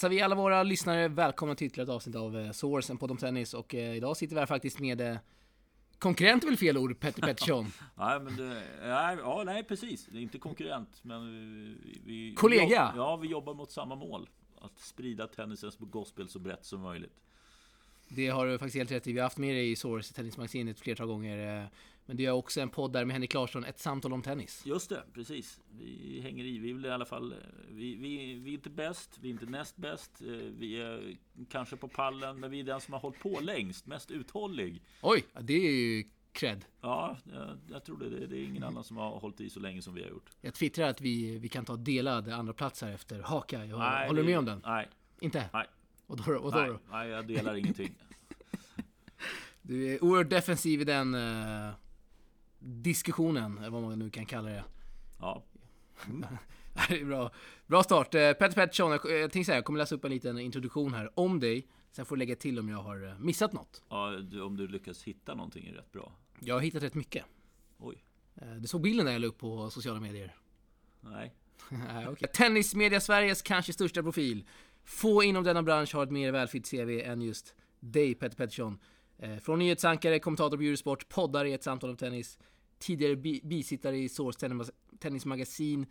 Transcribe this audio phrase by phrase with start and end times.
[0.00, 3.10] hälsar vi alla våra lyssnare välkomna till ytterligare ett avsnitt av eh, Source, en podd
[3.10, 3.54] om tennis.
[3.54, 5.16] Och eh, idag sitter vi här faktiskt med eh,
[5.98, 7.72] konkurrent är väl fel ord, Petter Pettersson.
[7.94, 10.06] nej, men det, nej, ja, nej, precis.
[10.06, 12.00] Det är inte konkurrent, men vi...
[12.04, 12.64] vi Kollega?
[12.66, 14.28] Vi jobb, ja, vi jobbar mot samma mål.
[14.60, 17.20] Att sprida tennisens gospel så brett som möjligt.
[18.08, 19.12] Det har du faktiskt helt rätt i.
[19.12, 21.68] Vi har haft med dig i Source, tennismagasinet, flertal gånger.
[22.10, 24.62] Eh, Men du har också en podd där med Henrik Larsson, ett samtal om tennis.
[24.66, 25.60] Just det, precis.
[25.78, 26.58] Vi hänger i.
[26.58, 27.34] Vi vill i alla fall...
[27.68, 30.20] Vi, vi, vi är inte bäst, vi är inte näst bäst.
[30.20, 30.26] eh,
[30.58, 31.16] Vi är
[31.50, 34.82] kanske på pallen, men vi är den som har hållit på längst, mest uthållig.
[35.02, 36.64] Oj, det är ju cred.
[36.80, 38.26] Ja, jag, jag tror det.
[38.26, 40.30] Det är ingen annan som har hållit i så länge som vi har gjort.
[40.40, 43.64] Jag twittrar att vi, vi kan ta delad andra plats här efter Haka.
[43.64, 44.62] Jag, Nej, håller du med om den?
[44.64, 44.88] Nej,
[45.20, 45.44] Inte?
[45.52, 45.66] nej.
[46.06, 47.94] Och då, och då, Nej, nej, jag delar ingenting.
[49.62, 51.70] Du är oerhört defensiv i den eh,
[52.60, 54.64] diskussionen, eller vad man nu kan kalla det.
[55.18, 55.44] Ja,
[56.88, 57.30] Det är bra.
[57.66, 58.14] Bra start.
[58.14, 61.10] Eh, Petter Pettersson, jag, jag tänkte säga, jag kommer läsa upp en liten introduktion här
[61.20, 61.66] om dig.
[61.92, 63.82] Sen får du lägga till om jag har eh, missat något.
[63.88, 66.12] ja du, om du lyckas hitta någonting är rätt bra.
[66.40, 67.24] Jag har hittat rätt mycket.
[67.78, 68.04] Oj,
[68.34, 70.36] Eh, Du såg bilden där jag la upp på sociala medier.
[71.00, 71.34] nej.
[72.08, 72.28] Okej.
[72.34, 74.44] Tennismedia Sveriges kanske största profil.
[74.84, 78.78] Få inom denna bransch har ett mer välfyllt CV än just dig, Petter Pettersson.
[79.22, 82.38] Eh, Från nyhetsankare, kommentator på Eurosport, poddare i ett samtal om tennis,
[82.78, 85.86] tidigare bi- bisittare i Source tennis, Tennismagasin,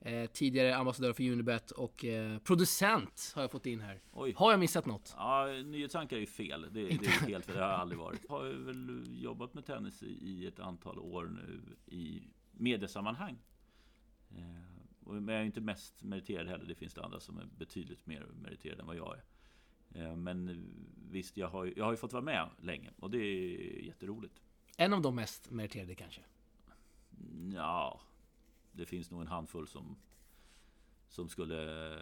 [0.00, 4.00] eh, tidigare ambassadör för Unibet och eh, producent har jag fått in här.
[4.12, 4.32] Oj.
[4.36, 5.14] Har jag missat något?
[5.16, 6.60] Ja, nyhetsankare är ju fel.
[6.62, 7.54] Det, det är helt fel.
[7.56, 8.20] Det har jag aldrig varit.
[8.28, 12.22] Jag har ju väl jobbat med tennis i, ett antal år nu i
[12.52, 13.38] mediesammanhang.
[14.30, 14.36] Eh,
[15.04, 16.64] men jag är inte mest meriterad heller.
[16.64, 19.24] Det finns det andra som är betydligt mer meriterade än vad jag är.
[19.94, 20.66] Eh, men
[21.10, 24.42] visst, jag har, jag har ju fått vara med länge och det är jätteroligt.
[24.76, 26.20] En av de mest meriterade kanske.
[27.54, 28.00] Ja,
[28.72, 29.96] det finns nog en handfull som,
[31.08, 31.98] som skulle,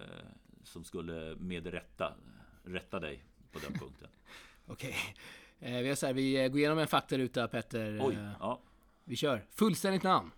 [0.63, 2.15] som skulle med rätta
[2.65, 4.09] rätta dig på den punkten.
[4.67, 4.97] Okej.
[5.59, 7.99] Eh, vi, här, vi går igenom en faktaruta, Petter.
[8.03, 8.61] Oj, Eh, ja.
[9.05, 9.47] Vi kör.
[9.51, 10.31] Fullständigt namn.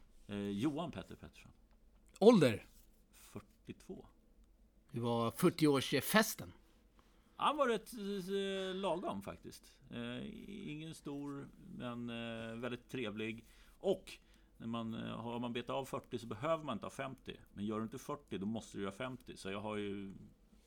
[0.53, 1.53] Johan Petter Pettersson,
[2.19, 2.67] Ålder.
[3.67, 4.07] 42.
[4.91, 6.53] Det var 40-årsfesten.
[7.43, 9.79] Han var rätt eh, lagom faktiskt.
[9.91, 10.27] Eh,
[10.71, 13.45] ingen stor, men eh, väldigt trevlig.
[13.81, 14.13] Och
[14.57, 17.37] när man, har man betat av 40 så behöver man inte ha 50.
[17.55, 19.37] Men gör du inte 40 då måste du göra 50.
[19.37, 20.15] Så jag har ju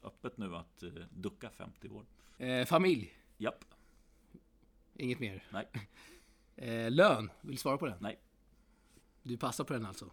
[0.03, 2.05] öppet nu att ducka 50 år.
[2.37, 3.13] Eh, familj.
[3.37, 3.65] Japp,
[4.93, 5.43] Inget mer.
[5.51, 5.67] nej,
[6.57, 7.29] Eh, lön.
[7.41, 7.97] Vill du svara på den?
[7.99, 8.19] nej.
[9.23, 10.11] Du passar på den alltså?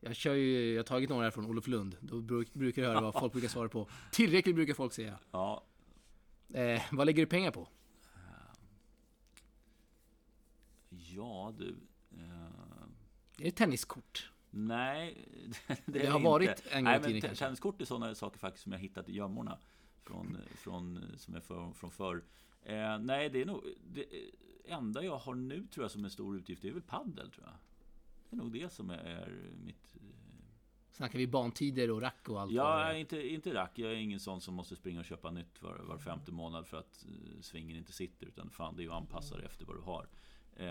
[0.00, 1.96] Jag kör ju, jag har tagit några här från Olof Lund.
[2.00, 3.88] Då bruk, brukar jag höra vad folk brukar svara på.
[4.12, 5.18] Tillräckligt brukar folk säga.
[5.30, 5.64] Ja,
[6.54, 7.68] Eh, vad lägger du pengar på?
[10.88, 11.76] ja du.
[12.18, 12.44] Eh,
[13.38, 14.30] Är det tenniskort?
[14.50, 15.28] nej,
[15.66, 16.28] det, Det är har inte.
[16.28, 17.44] varit en gång i Nej, tiden kanske.
[17.44, 19.58] Tenniskort är sådana saker faktiskt som jag hittat i gömmorna.
[20.02, 22.24] Från, från, som är för, från förr.
[22.62, 24.04] Eh, nej, det är nog det
[24.64, 26.62] enda jag har nu tror jag som en stor utgift.
[26.62, 27.54] Det är väl paddel tror jag.
[28.30, 29.96] Det är nog det som är mitt...
[30.92, 32.52] Snackar vi bantider och rack och allt?
[32.52, 32.94] Är?
[32.94, 33.78] inte, inte rack.
[33.78, 36.76] Jag är ingen sån som måste springa och köpa nytt var, var femte månad för
[36.76, 38.26] att eh, svingen inte sitter.
[38.26, 40.08] Utan fan, det är ju anpassat efter vad du har.
[40.56, 40.66] Eh,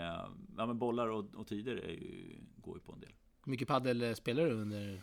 [0.56, 3.12] ja, men bollar och, och tider är ju, går ju på en del.
[3.44, 5.02] Hur mycket paddel eh, spelar du under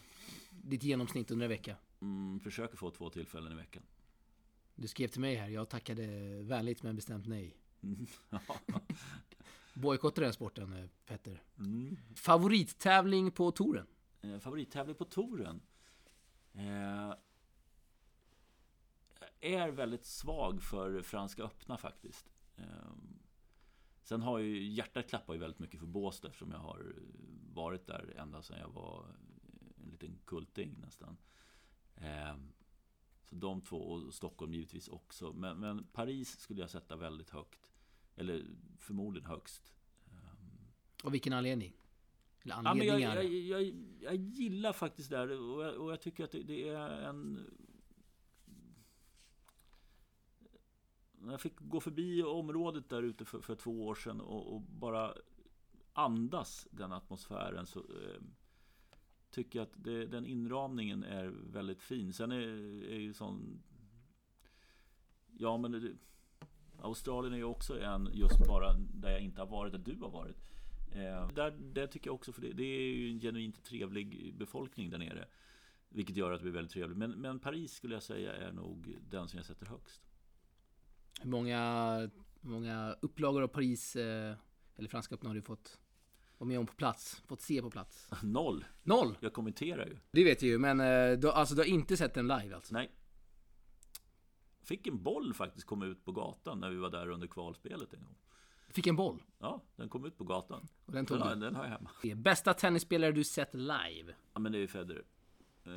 [0.51, 1.75] ditt genomsnitt under en vecka?
[2.01, 3.83] Mm, försöker få två tillfällen i veckan.
[4.75, 6.07] Du skrev till mig här, jag tackade
[6.43, 7.57] vänligt men bestämt nej.
[7.83, 8.41] Mm, ja.
[9.77, 11.43] Bojkottar den sporten, eh, Petter.
[11.57, 11.97] Mm.
[12.15, 13.87] Favorittävling på touren?
[14.21, 15.61] Eh, favorittävling på touren?
[16.53, 17.13] Eh,
[19.39, 22.29] är väldigt svag för Franska öppna faktiskt.
[22.55, 22.91] Eh,
[24.01, 26.95] sen har ju hjärtat klappar ju väldigt mycket för Båstad eftersom jag har
[27.53, 29.05] varit där ända sedan jag var
[29.83, 31.17] en liten kulting nästan.
[31.95, 32.35] Eh,
[33.23, 35.33] så de två och Stockholm givetvis också.
[35.33, 37.71] Men, men Paris skulle jag sätta väldigt högt.
[38.17, 38.45] Eller
[38.79, 39.73] förmodligen högst.
[41.03, 41.73] Av vilken anledning?
[42.41, 43.15] Eller Ja, men jag, anledningar?
[43.15, 46.69] jag, jag, jag gillar faktiskt det här och jag, och jag tycker att det, det
[46.69, 47.49] är en...
[51.19, 54.61] När jag fick gå förbi området där ute för, för två år sedan och, och
[54.61, 55.13] bara
[55.93, 58.21] andas den atmosfären så eh,
[59.29, 62.13] tycker jag att det, den inramningen är väldigt fin.
[62.13, 62.47] Sen är,
[62.91, 63.63] är ju sån...
[65.37, 65.93] Ja, men det,
[66.81, 70.09] Australien är ju också en just bara där jag inte har varit, där du har
[70.09, 70.37] varit.
[70.91, 74.89] Eh, där, det tycker jag också, för det, det är ju en genuint trevlig befolkning
[74.89, 75.27] där nere.
[75.89, 76.97] Vilket gör att det blir väldigt trevligt.
[76.97, 80.01] Men, men Paris skulle jag säga är nog den som jag sätter högst.
[81.21, 82.09] Hur många,
[82.41, 84.35] många upplagor av Paris, eh,
[84.75, 85.79] eller Franska öppna har du fått
[86.37, 87.23] vara med om på plats?
[87.27, 88.09] Fått se på plats?
[88.23, 88.65] Noll!
[88.83, 89.17] Noll!
[89.19, 89.97] Jag kommenterar ju.
[90.11, 92.73] Det vet vi ju, men eh, du, alltså, du har inte sett den live alltså?
[92.73, 92.91] Nej.
[94.67, 98.03] Fick en boll faktiskt komma ut på gatan när vi var där under kvalspelet en
[98.03, 98.15] gång.
[98.69, 99.23] Fick en boll.
[99.39, 100.67] Ja, den kom ut på gatan.
[100.85, 101.45] Och den tog Den, du.
[101.45, 101.89] den har jag hemma.
[102.15, 104.15] Bästa tennisspelare du sett live?
[104.33, 105.03] Ja, men det är ju Federer.
[105.63, 105.71] Eh,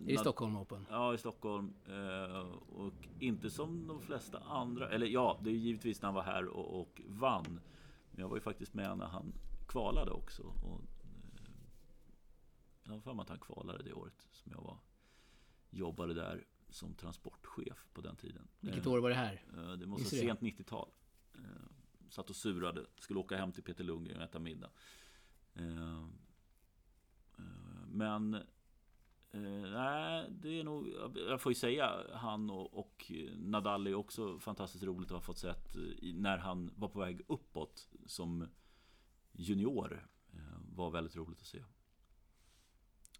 [0.00, 0.86] Nad- Stockholm Open?
[0.90, 1.74] Ja, i Stockholm.
[1.88, 4.88] Eh, och inte som de flesta andra.
[4.90, 7.60] Eller ja, det är ju givetvis när han var här och, och vann.
[8.10, 9.32] Men jag var ju faktiskt med när han
[9.68, 10.42] kvalade också.
[10.42, 10.80] Och,
[11.44, 11.50] eh,
[12.84, 14.78] jag har för mig att han kvalade det året som jag var.
[15.70, 18.48] Jobbade där som transportchef på den tiden.
[18.60, 19.44] Vilket år var det här?
[19.56, 20.88] eh, Det måste vara sent 90-tal.
[21.34, 21.40] Eh,
[22.08, 22.86] Satt och surade.
[22.98, 24.70] Skulle åka hem till Peter Lundgren och äta middag.
[25.54, 26.06] Eh,
[27.88, 28.30] Men
[29.72, 30.88] nej, det är nog,
[31.28, 35.38] jag får ju säga, han och, och Nadal är också fantastiskt roligt att ha fått
[35.38, 38.48] sett när han var på väg uppåt som
[39.32, 40.08] junior.
[40.74, 41.64] Var väldigt roligt att se.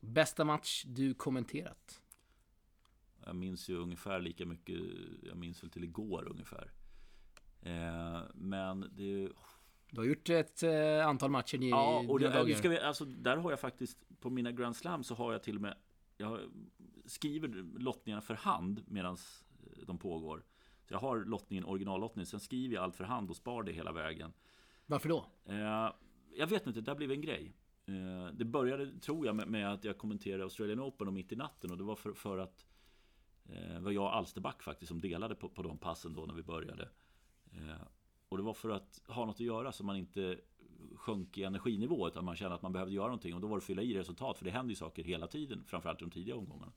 [0.01, 2.03] Bästa match du kommenterat?
[3.27, 4.81] Jag minns ju ungefär lika mycket,
[5.23, 6.71] jag minns väl till igår ungefär.
[7.63, 9.33] Eh, Men det är ju
[9.91, 12.55] Du har gjort ett eh, antal matcher i Ja, och det, dagar.
[12.55, 15.57] ska vi, alltså, där har jag faktiskt på mina Grand Slam så har jag till
[15.57, 15.77] och med
[16.17, 16.39] Jag
[17.07, 19.17] skriver lottningarna för hand medan
[19.87, 20.45] de pågår.
[20.89, 23.93] Så jag har lottningen, originallottningen, sen skriver jag allt för hand och spar det hela
[23.93, 24.33] vägen.
[24.87, 25.27] Varför då?
[25.45, 25.93] Eh,
[26.37, 27.53] jag vet inte, det där blev en grej.
[27.87, 31.37] Eh, det började, tror jag, med, med att jag kommenterade Australian Open och mitt i
[31.37, 32.67] natten och det var för, för att
[33.45, 36.35] eh, det var jag och Alsterback faktiskt som delade på, på de passen då när
[36.35, 36.89] vi började.
[37.53, 37.83] Eh,
[38.29, 40.41] och det var för att ha något att göra så man inte
[40.95, 43.59] sjönk i energinivå utan man kände att man behövde göra någonting och då var det
[43.59, 46.37] att fylla i resultat för det händer ju saker hela tiden framförallt i de tidiga
[46.37, 46.73] omgångarna.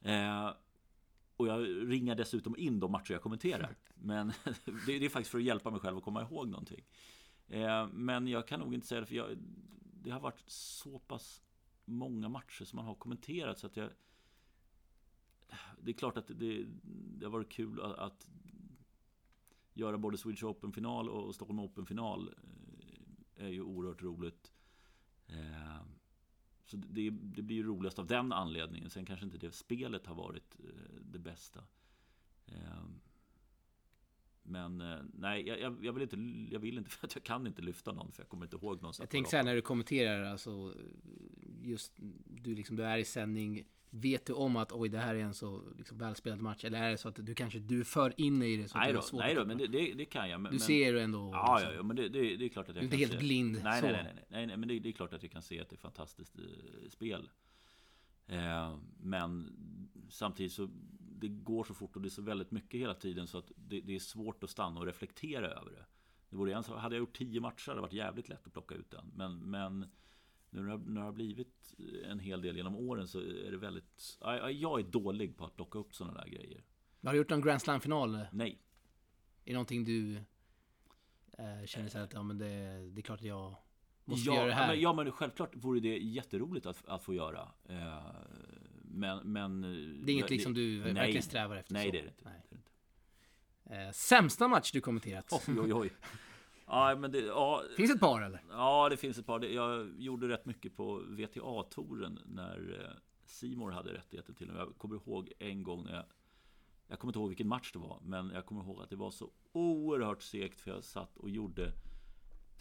[0.00, 0.54] Eh,
[1.36, 3.76] och jag ringar dessutom in de matcher jag kommenterar.
[3.94, 4.32] Men
[4.86, 6.84] det, det är faktiskt för att hjälpa mig själv att komma ihåg någonting.
[7.48, 9.36] Eh, men jag kan nog inte säga det för jag,
[10.02, 11.42] det har varit så pass
[11.84, 13.90] många matcher som man har kommenterat så att jag
[15.80, 16.66] det är klart att det,
[17.18, 18.30] det har varit kul att, att
[19.74, 22.34] göra både Swedish Open-final och Stockholm Open-final
[23.36, 24.52] eh, är ju oerhört roligt.
[25.26, 25.82] Eh,
[26.64, 28.90] så det, det blir ju roligast av den anledningen.
[28.90, 31.64] Sen kanske inte det spelet har varit eh, det bästa.
[34.44, 34.78] Men
[35.14, 36.16] nej, jag, jag, jag vill inte,
[36.54, 38.82] jag vill inte för att jag kan inte lyfta någon för jag kommer inte ihåg
[38.82, 38.92] någon.
[38.98, 40.74] Jag tänker så här när du kommenterar, alltså
[41.62, 41.92] just
[42.26, 43.64] du liksom, du är i sändning.
[43.94, 46.64] Vet du om att oj, det här är en så liksom, välspelad match?
[46.64, 48.68] Eller är det så att du kanske du är för inne i det?
[48.68, 50.40] Så att Nej det då, är svårt nej då men det, det, det kan jag.
[50.40, 51.30] Men, Du men, ser ju ändå.
[51.32, 51.70] Ja, liksom.
[51.70, 53.12] ja, ja, men det, det, det är klart att jag Du är inte kan helt
[53.12, 53.18] se.
[53.18, 55.42] blind Nej, nej, nej, nej, nej, nej, men det, det är klart att jag kan
[55.42, 56.44] se att det är fantastiskt eh,
[56.90, 57.30] spel.
[58.26, 59.56] Eh, men
[60.08, 60.68] samtidigt så
[60.98, 63.80] det går så fort och det är så väldigt mycket hela tiden så att det,
[63.80, 65.86] det är svårt att stanna och reflektera över det.
[66.30, 68.74] det vore en, hade jag gjort tio matcher hade det varit jävligt lätt att plocka
[68.74, 69.12] ut den.
[69.14, 69.86] Men, men
[70.52, 74.18] nu när det, det har blivit en hel del genom åren så är det väldigt...
[74.20, 76.64] ja, ja, Jag är dålig på att plocka upp sådana där grejer.
[77.02, 78.14] Har du gjort någon Grand Slam-final?
[78.14, 78.58] Är Nej.
[79.44, 80.16] det någonting du
[81.38, 82.46] eh, känner så att ja, men det,
[82.90, 83.54] det är klart att jag
[84.04, 84.68] måste ja, göra det här?
[84.68, 87.48] Men, ja, men självklart vore det jätteroligt att, att få göra.
[87.68, 87.98] Eh,
[88.82, 89.60] men, men...
[90.04, 91.74] det är inget liksom du verkligen strävar efter?
[91.74, 91.92] Nej, så.
[91.92, 92.24] det är det inte.
[92.24, 92.42] Nej.
[92.48, 92.58] Det är
[93.68, 93.88] det inte.
[93.88, 95.32] Eh, sämsta match du kommenterat?
[95.48, 95.90] Oj, oj, oj.
[96.72, 98.42] Ja, men det, ja, Finns ett par eller?
[98.50, 99.44] ja, det finns ett par.
[99.44, 102.88] Jag gjorde rätt mycket på VTA-touren när
[103.24, 104.56] Simor hade rättigheter till den.
[104.56, 106.04] Jag kommer ihåg en gång när jag
[106.92, 109.10] jag kommer inte ihåg vilken match det var, men jag kommer ihåg att det var
[109.10, 111.72] så oerhört segt för jag satt och gjorde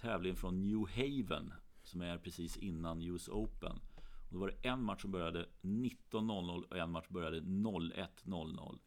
[0.02, 1.54] tävlingen från New Haven
[1.84, 3.80] som är precis innan US Open.
[3.98, 8.80] Och då var det en match som började 19.00 och en match började 01.00.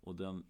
[0.00, 0.44] Och den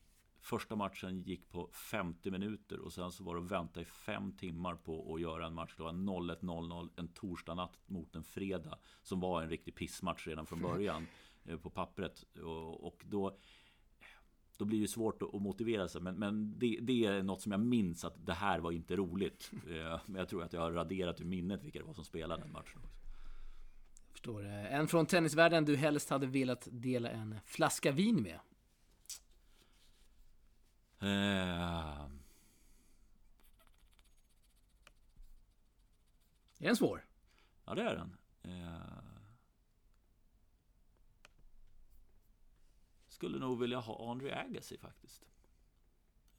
[0.47, 4.33] första matchen gick på 50 minuter och sen så var det att vänta i fem
[4.33, 5.75] timmar på att göra en match.
[5.77, 10.47] Det var 01.00 en torsdag natt mot en fredag som var en riktig pissmatch redan
[10.47, 11.07] från början
[11.45, 12.25] eh, på pappret.
[12.81, 13.39] Och, då
[14.59, 16.01] då blir det svårt att motivera sig.
[16.01, 19.51] Men, men det, det är något som jag minns att det här var inte roligt.
[19.71, 22.43] Eh, Men jag tror att jag har raderat ur minnet vilka det var som spelade
[22.43, 22.81] den matchen.
[22.85, 22.97] Också.
[24.13, 24.45] Förstår.
[24.45, 28.39] En från tennisvärlden du helst hade velat dela en flaska vin med?
[31.01, 32.07] Eh,
[36.59, 37.07] Är den svår?
[37.65, 38.17] Ja, det är den.
[38.43, 38.81] Eh,
[43.09, 45.25] Skulle nog vilja ha Andre Agassi faktiskt.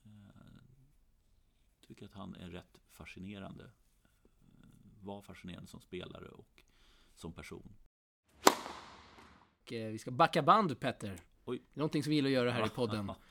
[0.03, 0.11] Eh,
[1.87, 3.63] Tycker att han är rätt fascinerande.
[4.23, 4.67] Eh,
[5.01, 6.63] Var fascinerande som spelare och
[7.15, 7.75] som person.
[9.61, 11.19] Och, eh, vi ska backa band Petter.
[11.45, 11.57] Oj.
[11.57, 13.11] Det är någonting som vi gillar att göra här i podden.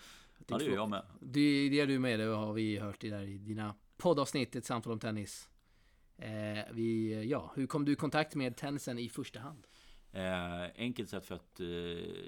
[0.46, 1.02] Ja, det gör jag med.
[1.20, 4.64] Det, det är du med, det har vi hört i, där, i dina poddavsnitt, ett
[4.64, 5.48] samtal om tennis.
[6.16, 9.66] Eh, vi, ja, hur kom du i kontakt med tennisen i första hand?
[10.12, 11.66] Eh, enkelt sett för att eh,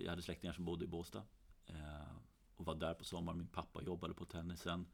[0.03, 1.23] jag hade släktingar som bodde i Båstad.
[1.67, 2.17] Eh,
[2.57, 3.39] och var där på sommaren.
[3.39, 4.87] Min pappa jobbade på tennisen.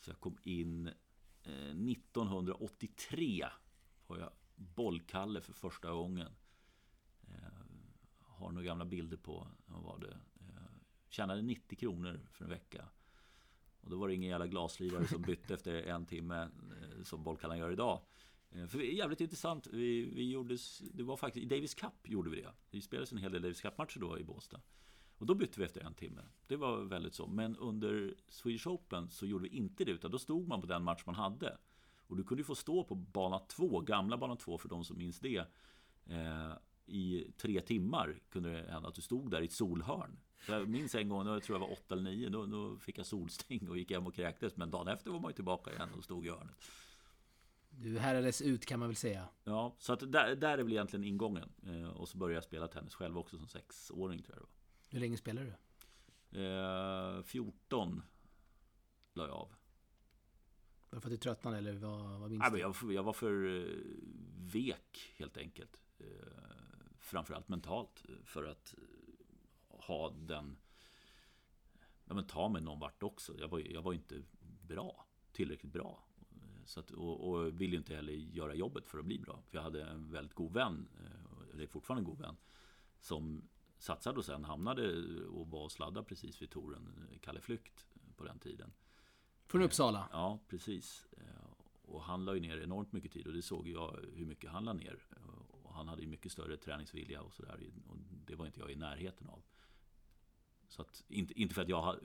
[0.00, 0.86] Så jag kom in
[1.42, 3.46] eh, 1983
[4.06, 6.32] var jag bollkalle för första gången.
[7.28, 7.34] Eh,
[8.20, 10.18] har några gamla bilder på, vad var det?
[11.14, 12.88] Tjänade 90 kronor för en vecka.
[13.80, 17.58] Och då var det ingen jävla glaslirare som bytte efter en timme eh, som bollkallan
[17.58, 18.00] gör idag.
[18.50, 19.66] Eh, för det är jävligt intressant.
[19.66, 20.56] Vi, vi gjorde,
[20.92, 22.52] det var faktiskt, i Davis Cup gjorde vi det.
[22.70, 24.60] Det spelades en hel del Davis Cup-matcher då i Båstad.
[25.18, 26.22] Och då bytte vi efter en timme.
[26.46, 27.26] Det var väldigt så.
[27.26, 29.92] Men under Swedish Open så gjorde vi inte det.
[29.92, 31.58] Utan då stod man på den match man hade.
[32.06, 34.98] Och du kunde ju få stå på bana 2, gamla bana 2 för de som
[34.98, 35.46] minns det.
[36.06, 36.52] Eh,
[36.86, 40.18] I tre timmar kunde det hända att du stod där i ett solhörn.
[40.48, 43.06] Jag minns en gång, då tror jag var 8 eller 9, då, då fick jag
[43.06, 44.56] solsting och gick hem och kräktes.
[44.56, 46.56] Men dagen efter var man ju tillbaka igen och stod i hörnet.
[47.70, 49.28] Du härades ut kan man väl säga.
[49.44, 51.52] Ja, så att där, där är väl egentligen ingången.
[51.66, 54.90] Eh, och så började jag spela tennis själv också som sexåring tror jag det var.
[54.90, 55.46] Hur länge spelade
[56.30, 56.40] du?
[56.40, 58.02] Eh, 14
[59.14, 59.48] la jag av.
[60.90, 62.58] Var det för att du tröttnade eller vad, vad minns du?
[62.58, 63.66] jag, jag var för eh,
[64.38, 65.80] vek helt enkelt.
[65.98, 66.06] Eh,
[67.00, 68.04] framförallt mentalt.
[68.24, 68.74] För att
[69.86, 70.56] ha den...
[72.04, 73.34] Ja, men ta mig någon vart också.
[73.38, 74.22] Jag var, jag var inte
[74.68, 75.06] bra.
[75.32, 76.04] Tillräckligt bra.
[76.30, 79.42] Eh, Så att, och, och ville inte heller göra jobbet för att bli bra.
[79.46, 82.36] För jag hade en väldigt god vän, eh, eller fortfarande en god vän,
[83.00, 83.48] som
[83.78, 87.86] satsade och sen hamnade och var och sladdade precis vid touren, eh, Kalle Flykt,
[88.16, 88.72] på den tiden.
[89.46, 90.08] Från Uppsala?
[90.12, 91.06] Ja, precis.
[91.12, 91.50] Eh,
[91.86, 94.64] Och han la ju ner enormt mycket tid och det såg jag hur mycket han
[94.64, 94.98] la ner.
[95.62, 97.70] Och han hade ju mycket större träningsvilja och sådär.
[97.88, 99.42] Och det var inte jag i närheten av.
[100.74, 101.98] Så att, inte, inte för att jag ha-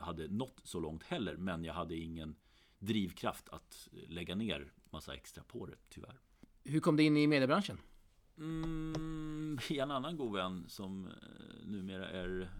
[0.00, 2.36] hade nått så långt heller, men jag hade ingen
[2.78, 6.20] drivkraft att lägga ner massa extra på det, tyvärr.
[6.64, 7.78] Hur kom du in i mediebranschen?
[8.38, 11.12] Mm, en annan god vän som eh,
[11.66, 12.50] numera är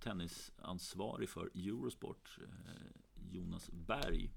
[0.00, 4.30] tennisansvarig för Eurosport, eh, Jonas Berg,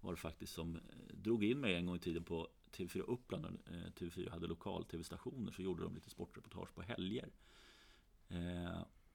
[0.00, 0.82] var det faktiskt som eh,
[1.14, 3.42] drog in mig en gång i tiden på TV4 Uppland.
[3.42, 7.30] när, eh, TV4 hade lokal tv-stationer så gjorde de lite sportreportage på helger.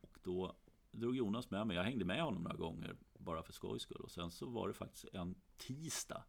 [0.01, 0.55] Och då
[0.99, 1.77] drog Jonas med mig.
[1.77, 4.01] Jag hängde med honom några gånger bara för skojs skull.
[4.01, 6.23] Och sen så var det faktiskt en tisdag.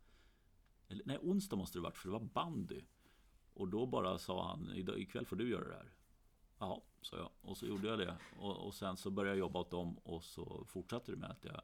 [0.89, 2.85] Eller, nej, onsdag måste det varit för det var bandy.
[3.55, 5.95] Och då bara sa han, ikväll får du göra det här.
[6.59, 7.31] Ja, sa jag.
[7.41, 8.17] Och så gjorde jag det.
[8.39, 11.45] Och, och sen så började jag jobba åt dem och så fortsatte det med att
[11.45, 11.61] jag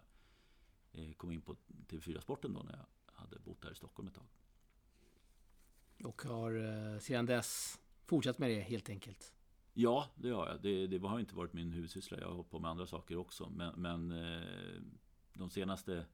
[0.92, 1.56] eh, kom in på
[1.88, 4.26] TV4-sporten då när jag hade bott här i Stockholm ett tag.
[6.04, 9.34] Och har eh, sedan dess fortsatt med det helt enkelt.
[9.74, 10.62] Ja, det har jag.
[10.62, 12.18] Det, det har inte varit min huvudsyssla.
[12.20, 13.50] Jag har hållit på med andra saker också.
[13.50, 14.82] Men, men eh,
[15.32, 16.06] de senaste,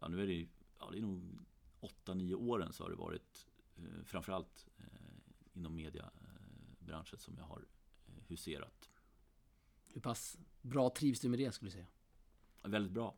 [0.00, 1.38] ja nu är det, ja, det är nog
[1.80, 4.84] 8-9 åren så har det varit eh, framförallt eh,
[5.52, 7.64] inom mediabranschen som jag har
[8.28, 8.90] huserat.
[9.86, 11.86] Hur pass bra trivs du med det skulle du säga?
[12.62, 13.16] Väldigt bra.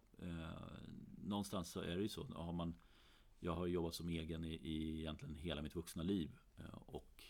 [1.18, 2.24] Någonstans så är det ju så.
[2.24, 2.74] Har man,
[3.40, 6.38] jag har jobbat som egen i, i egentligen hela mitt vuxna liv.
[6.72, 7.24] Och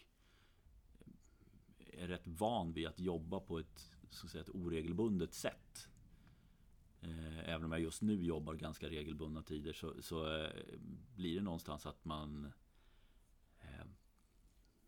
[1.99, 5.89] är rätt van vid att jobba på ett, så att säga, ett oregelbundet sätt.
[7.01, 10.51] Eh, även om jag just nu jobbar ganska regelbundna tider så, så eh,
[11.17, 12.53] blir det någonstans att man
[13.61, 13.87] eh,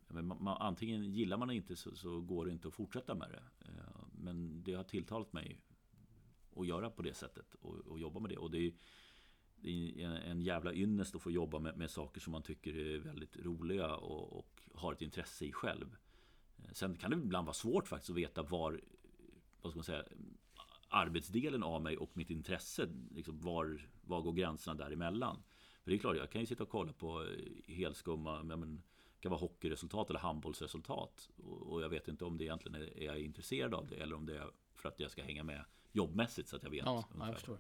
[0.09, 3.31] man, man, antingen gillar man det inte så, så går det inte att fortsätta med
[3.31, 3.69] det.
[3.69, 5.61] Eh, Men det har tilltalat mig
[6.57, 8.37] att göra på det sättet och, och jobba med det.
[8.37, 8.73] Och det är,
[9.57, 12.77] det är en, en jävla ynnest att få jobba med, med saker som man tycker
[12.77, 15.97] är väldigt roliga och, och har ett intresse i själv.
[16.73, 18.81] Sen kan det ibland vara svårt faktiskt att veta var,
[19.63, 20.05] vad ska man säga,
[20.89, 25.43] arbetsdelen av mig och mitt intresse, liksom var, var går gränserna däremellan?
[25.83, 28.83] För det är klart, jag kan ju sitta och kolla på eh, helskumma, men,
[29.17, 31.31] det kan vara hockeyresultat eller handbollsresultat.
[31.45, 34.27] Och, jag vet inte om det egentligen är, är jag intresserad av det eller om
[34.27, 36.85] det är för att jag ska hänga med jobbmässigt så att jag vet.
[36.85, 37.27] Ja, ungefär.
[37.27, 37.59] jag förstår.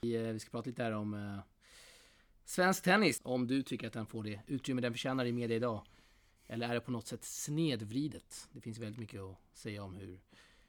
[0.00, 1.38] Vi, eh, vi ska prata lite här om eh,
[2.44, 3.20] svensk tennis.
[3.24, 5.82] Om du tycker att den får det utrymme den förtjänar i media idag.
[6.46, 8.48] Eller är det på något sätt snedvridet?
[8.52, 10.20] Det finns väldigt mycket att säga om hur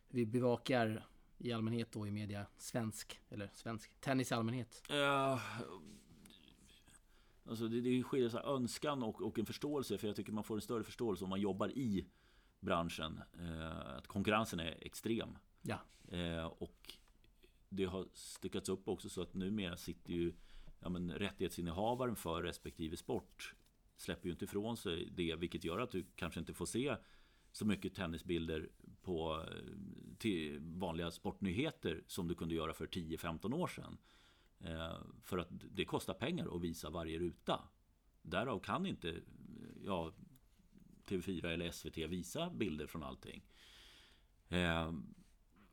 [0.09, 1.07] vi bevakar
[1.37, 4.83] i allmänhet då i media svensk, eller svensk tennis i allmänhet.
[4.89, 5.39] Eh,
[7.45, 9.97] alltså det, det skiljer sig önskan och, och en förståelse.
[9.97, 12.07] För jag tycker man får en större förståelse om man jobbar i
[12.59, 13.21] branschen.
[13.39, 15.37] Eh, att konkurrensen är extrem.
[15.61, 16.93] Ja, Eh, och
[17.69, 20.33] det har styckats upp också så att numera sitter ju
[20.79, 23.55] ja, men, rättighetsinnehavaren för respektive sport
[23.97, 26.95] släpper ju inte ifrån sig det, vilket gör att du kanske inte får se
[27.51, 28.69] så mycket tennisbilder
[29.01, 33.97] på eh, till vanliga sportnyheter som du kunde göra för 10-15 år sedan.
[34.59, 37.69] Eh, för att det kostar pengar att visa varje ruta.
[38.21, 39.15] Därav kan inte
[39.85, 40.13] ja,
[41.05, 43.43] TV4 eller SVT visa bilder från allting.
[44.49, 44.91] Eh,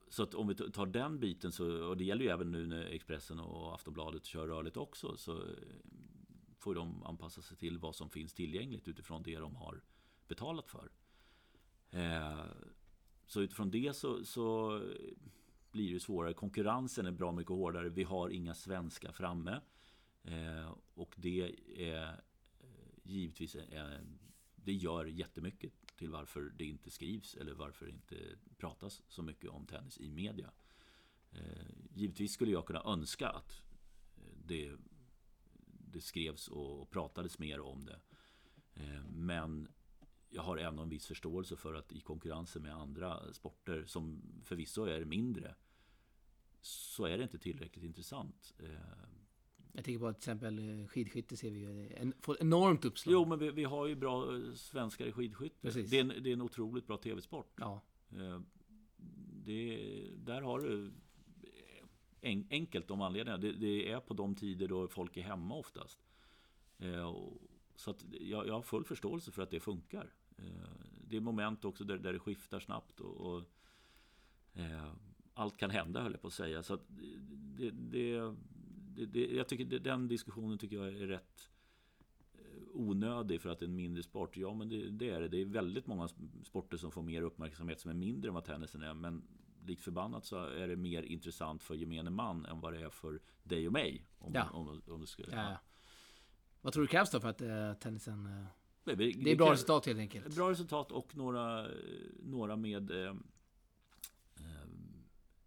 [0.08, 2.84] så att om vi tar den biten, så, och det gäller ju även nu när
[2.84, 5.48] Expressen och Aftonbladet kör rörligt också, så eh,
[6.64, 9.82] får de anpassa sig till vad som finns tillgängligt utifrån det de har
[10.28, 10.90] betalat för.
[11.90, 12.44] Eh,
[13.26, 14.80] så utifrån det så, så
[15.72, 16.34] blir det svårare.
[16.34, 17.88] Konkurrensen är bra mycket hårdare.
[17.88, 19.60] Vi har inga svenska framme.
[20.24, 22.14] Eh, och det är eh,
[23.02, 24.00] givetvis är,
[24.56, 28.16] det gör jättemycket till varför det inte skrivs eller varför det inte
[28.56, 30.50] pratas så mycket om tennis i media.
[31.32, 33.62] Eh, givetvis skulle jag kunna önska att
[34.16, 34.72] eh, det,
[35.94, 38.00] det skrevs och pratades mer om det.
[38.74, 39.68] Eh, men
[40.30, 44.84] jag har ändå en viss förståelse för att i konkurrensen med andra sporter som förvisso
[44.84, 45.54] är mindre
[46.60, 48.54] så är det inte tillräckligt intressant.
[48.58, 48.68] Eh,
[49.72, 53.12] jag tänker på till exempel eh, skidskytte ser vi ju en, får enormt uppslag.
[53.12, 55.70] Jo, men vi, vi, har ju bra svenskar i skidskytte.
[55.70, 57.52] Det är, en, det är en otroligt bra tv-sport.
[57.56, 57.82] Ja.
[59.44, 60.92] Det, där har du
[62.50, 63.42] enkelt om anledningarna.
[63.42, 66.04] Det, det, är på de tider då folk är hemma oftast.
[66.78, 67.16] Eh,
[67.76, 70.12] så att jag, jag har full förståelse för att det funkar.
[70.38, 70.44] Eh,
[71.08, 73.00] det är moment också där, där det skiftar snabbt.
[73.00, 73.42] och, och
[74.54, 74.92] eh,
[75.34, 76.62] allt kan hända höll jag på att säga.
[76.62, 78.32] Så att det, det,
[78.94, 81.50] det, det, jag tycker den diskussionen tycker jag är rätt
[82.74, 84.36] onödig för att det är en mindre sport.
[84.36, 85.28] Ja, men det, det, är det.
[85.28, 86.08] Det är väldigt många
[86.42, 88.94] sporter som får mer uppmärksamhet som är mindre än vad tennisen är.
[88.94, 89.22] Men
[89.64, 93.20] likt förbannat så är det mer intressant för gemene man än vad det är för
[93.42, 94.06] dig och mig.
[94.18, 94.50] Om, ja.
[94.50, 95.60] om, om, det skulle, ja.
[96.60, 98.26] Vad tror du krävs då för att uh, tennisen...
[98.26, 98.46] Uh,
[98.84, 100.36] det, det, är bra resultat helt enkelt.
[100.36, 101.68] Bra resultat och några,
[102.22, 103.14] några med, uh,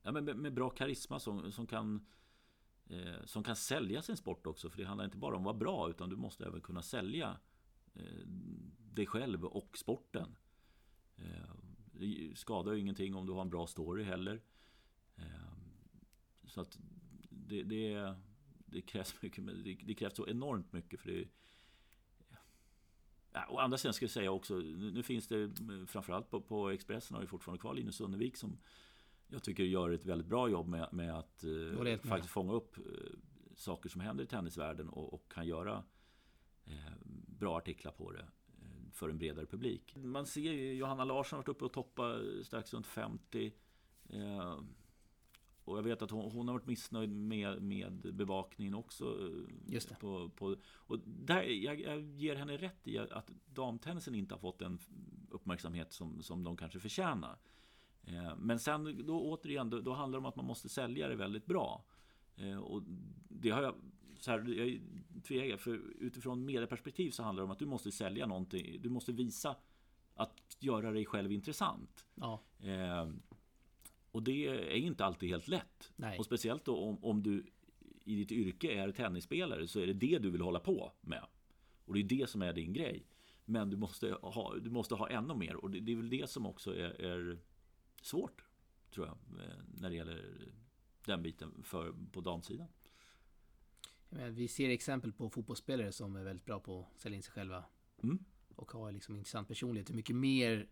[0.01, 2.06] ja, med, med, bra karisma som, som kan
[2.89, 4.69] eh, som kan sälja sin sport också.
[4.69, 7.38] För det handlar inte bara om att vara bra utan du måste även kunna sälja
[7.93, 8.27] eh,
[8.77, 10.36] dig själv och sporten.
[11.99, 14.41] Det skadar ju ingenting om du har en bra story heller.
[15.15, 15.23] Eh,
[16.45, 16.79] så att
[17.29, 18.15] det, det,
[18.65, 19.45] det krävs mycket,
[19.88, 21.27] det, krävs så enormt mycket för det
[23.49, 25.51] å andra sidan ska jag säga också, nu, finns det
[25.88, 28.57] framförallt på, på Expressen har vi fortfarande kvar Linus Sunnevik som
[29.27, 32.83] jag tycker gör ett väldigt bra jobb med, med att eh, faktiskt fånga upp eh,
[33.55, 35.83] saker som händer i tennisvärlden och, och kan göra
[36.65, 36.93] eh,
[37.27, 38.25] bra artiklar på det
[38.97, 39.95] för en bredare publik.
[39.95, 43.53] Man ser ju Johanna Larsson har varit uppe och toppat strax runt 50.
[44.10, 44.60] Eh,
[45.63, 49.05] och jag vet att hon, hon, har varit missnöjd med, med bevakningen också.
[49.05, 49.95] Eh, Just det.
[49.95, 54.60] På, på, och där, jag, jag ger henne rätt i att damtennisen inte har fått
[54.60, 54.79] den
[55.29, 57.38] uppmärksamhet som, som de kanske förtjänar.
[58.03, 61.15] Eh, men sen då återigen, då, då handlar det om att man måste sälja det
[61.15, 61.86] väldigt bra.
[62.36, 62.83] Eh, och
[63.29, 63.75] det har jag,
[64.28, 64.80] så här, jag
[65.24, 68.82] tvegar, för utifrån medieperspektiv så handlar det om att du måste sälja någonting.
[68.82, 69.56] Du måste visa
[70.13, 72.06] att göra dig själv intressant.
[72.16, 72.42] Ja.
[72.60, 73.10] Eh,
[74.12, 75.92] och det är inte alltid helt lätt.
[75.96, 76.20] Nej.
[76.20, 77.46] Och speciellt då om, om du
[78.04, 81.24] i ditt yrke är tennisspelare så är det det du vill hålla på med.
[81.86, 83.08] Och det är det som är din grej.
[83.46, 86.30] Men du måste ha, du måste ha ännu mer och det, det är väl det
[86.30, 87.40] som också är, är
[88.02, 88.44] svårt,
[88.92, 90.52] tror jag, eh, när det gäller
[91.06, 92.68] den biten för, på damsidan.
[94.10, 97.63] Vi ser exempel på fotbollsspelare som är väldigt bra på att sälja in sig själva.
[98.04, 98.20] Mm.
[98.56, 99.89] Och har liksom intressant personlighet.
[99.89, 100.67] Hur mycket mer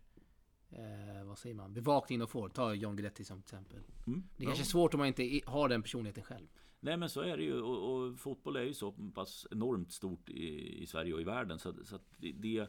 [0.70, 2.48] eh, vad säger man, bevakning de får.
[2.48, 3.78] Ta John Guidetti som exempel.
[4.06, 4.28] Mm.
[4.36, 6.46] Det är kanske är svårt om man inte har den personligheten själv.
[6.80, 10.30] Nej men så är det ju och, och fotboll är ju så pass enormt stort
[10.30, 12.66] i, i Sverige och i världen så, så att det,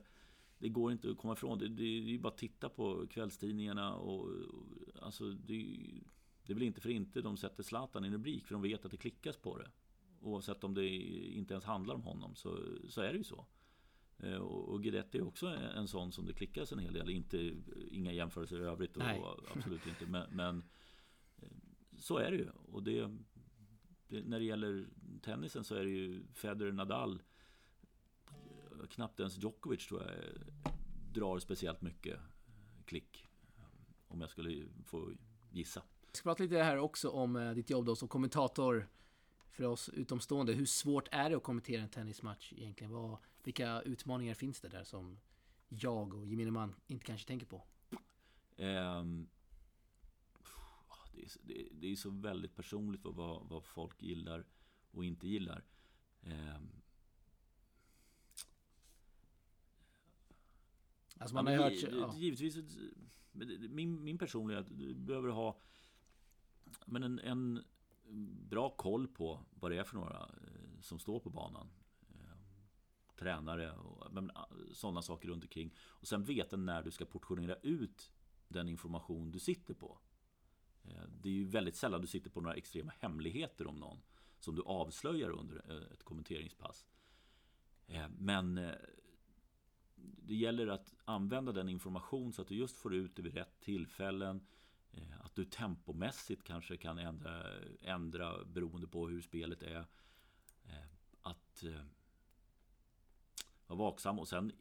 [0.60, 1.60] det går inte att komma ifrån.
[1.60, 4.66] Det, det, det är bara att titta på kvällstidningarna och, och
[5.02, 5.78] alltså det,
[6.46, 8.86] det är väl inte för inte de sätter Zlatan i en rubrik för de vet
[8.86, 9.72] att det klickas på det.
[10.22, 13.46] Oavsett om det inte ens handlar om honom så, så är det ju så.
[14.20, 17.10] Eh, och, och Guidetti är också en sån som det klickas en hel del.
[17.10, 17.54] Inte,
[17.92, 18.98] inga jämförelser i övrigt.
[18.98, 19.04] Och,
[19.56, 20.06] absolut inte.
[20.06, 20.64] Men, men,
[21.38, 21.48] eh,
[21.98, 22.50] så är det ju.
[22.72, 23.18] Och det,
[24.08, 24.88] det, när det gäller
[25.22, 27.22] tennisen så är det ju Federer, Nadal
[28.90, 30.12] knappt ens Djokovic tror jag
[31.14, 32.20] drar speciellt mycket
[32.86, 33.28] klick.
[34.08, 35.12] Om jag skulle få
[35.52, 35.82] gissa.
[36.08, 38.88] Jag ska prata lite här också om eh, ditt jobb då som kommentator
[39.50, 40.54] för oss utomstående.
[40.54, 42.94] Hur svårt är det att kommentera en tennismatch egentligen?
[42.94, 45.20] Vad, vilka utmaningar finns det där som
[45.70, 47.64] jag och gemene man inte kanske tänker på?
[48.58, 49.30] Um,
[51.14, 54.46] det, är, det, det, är så väldigt personligt vad, vad folk gillar
[54.92, 55.64] och inte gillar.
[56.22, 56.72] Um,
[61.20, 61.92] Alltså man ja, har hört...
[61.92, 62.16] Ja.
[62.18, 62.58] Givetvis,
[63.70, 65.60] min, min personliga, du behöver ha
[66.86, 67.64] men en, en
[68.50, 71.70] bra koll på vad det är för några eh, som står på banan.
[72.10, 72.38] Eh,
[73.16, 74.28] tränare och eh,
[74.74, 75.74] sådana saker runt omkring.
[75.80, 78.12] Och sen veta när du ska portionera ut
[78.48, 80.00] den information du sitter på.
[81.10, 83.98] Det är ju väldigt sällan du sitter på några extrema hemligheter om någon
[84.40, 86.86] som du avslöjar under ett kommenteringspass.
[88.18, 88.72] Men
[89.96, 93.60] det gäller att använda den information så att du just får ut det vid rätt
[93.60, 94.42] tillfällen.
[94.98, 97.44] Eh, att du tempomässigt kanske kan ändra,
[97.82, 99.86] ändra beroende på hur spelet är.
[100.66, 100.86] Eh,
[101.22, 101.82] att eh,
[103.68, 104.52] vara vaksam och sen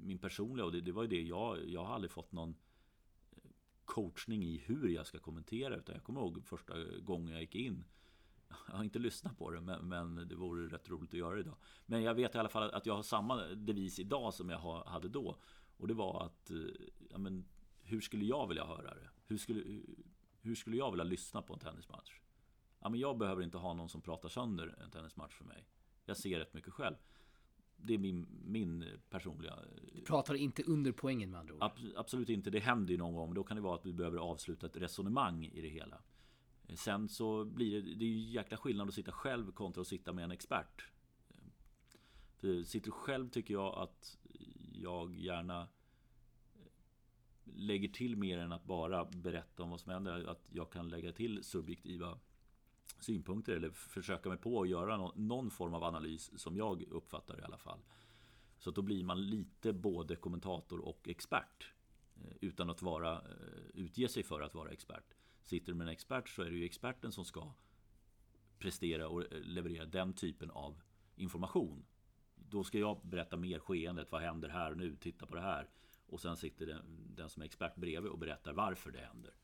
[0.00, 2.54] min personliga och det, det var ju det jag, jag har aldrig fått någon
[3.84, 5.76] coachning i hur jag ska kommentera.
[5.76, 7.84] Utan jag kommer ihåg första gången jag gick in.
[8.48, 11.40] Jag har inte lyssnat på det, men, men det vore rätt roligt att göra det
[11.40, 11.56] idag.
[11.86, 15.08] Men jag vet i alla fall att jag har samma devis idag som jag hade
[15.08, 15.36] då.
[15.76, 16.50] Och det var att,
[17.10, 17.44] ja, men,
[17.82, 19.08] hur skulle jag vilja höra det?
[19.26, 19.82] Hur skulle,
[20.40, 22.20] hur skulle jag vilja lyssna på en tennismatch?
[22.80, 25.68] Ja, men jag behöver inte ha någon som pratar sönder en tennismatch för mig.
[26.04, 26.96] Jag ser rätt mycket själv
[27.76, 29.58] det är min, min personliga...
[29.92, 31.62] Du pratar inte under poängen med andra ord?
[31.62, 32.50] Ab absolut inte.
[32.50, 33.34] Det händer ju någon gång.
[33.34, 36.02] Då kan det vara att vi behöver avsluta ett resonemang i det hela.
[36.74, 40.12] Sen så blir det, det är ju jäkla skillnad att sitta själv kontra att sitta
[40.12, 40.86] med en expert.
[42.36, 44.18] För sitter själv tycker jag att
[44.72, 45.68] jag gärna
[47.54, 50.24] lägger till mer än att bara berätta om vad som händer.
[50.30, 52.18] Att jag kan lägga till subjektiva
[53.00, 57.40] synpunkter eller försöka mig på att göra någon, någon form av analys som jag uppfattar
[57.40, 57.80] i alla fall.
[58.58, 61.72] Så då blir man lite både kommentator och expert.
[62.16, 65.14] Eh, utan att vara, eh, utge sig för att vara expert.
[65.44, 67.52] Sitter du med en expert så är det ju experten som ska
[68.58, 70.82] prestera och eh, leverera den typen av
[71.16, 71.84] information.
[72.34, 74.12] Då ska jag berätta mer skeendet.
[74.12, 74.96] Vad händer här och nu?
[74.96, 75.68] Titta på det här.
[76.06, 79.34] Och sen sitter den, den som är expert bredvid och berättar varför det händer.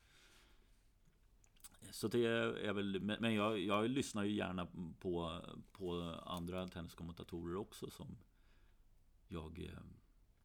[1.91, 2.27] Så det
[2.67, 4.67] är väl, men jag, jag lyssnar ju gärna
[4.99, 8.17] på, på andra tenniskommentatorer också som
[9.27, 9.79] jag eh,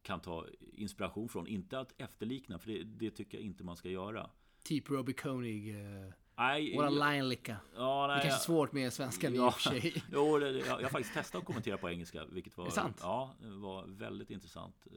[0.01, 1.47] kan ta inspiration från.
[1.47, 4.29] Inte att efterlikna, för det, det tycker jag inte man ska göra.
[4.63, 5.75] Typ Robbie Koenig.
[5.75, 6.11] Uh...
[6.39, 7.57] Nej, Våra line-licka.
[7.75, 10.03] Ja, det är kanske svårt med svenskan ja, i och för sig.
[10.11, 12.71] Jo, det, jag, har faktiskt testat att kommentera på engelska, vilket var,
[13.01, 14.87] Ja, var väldigt intressant.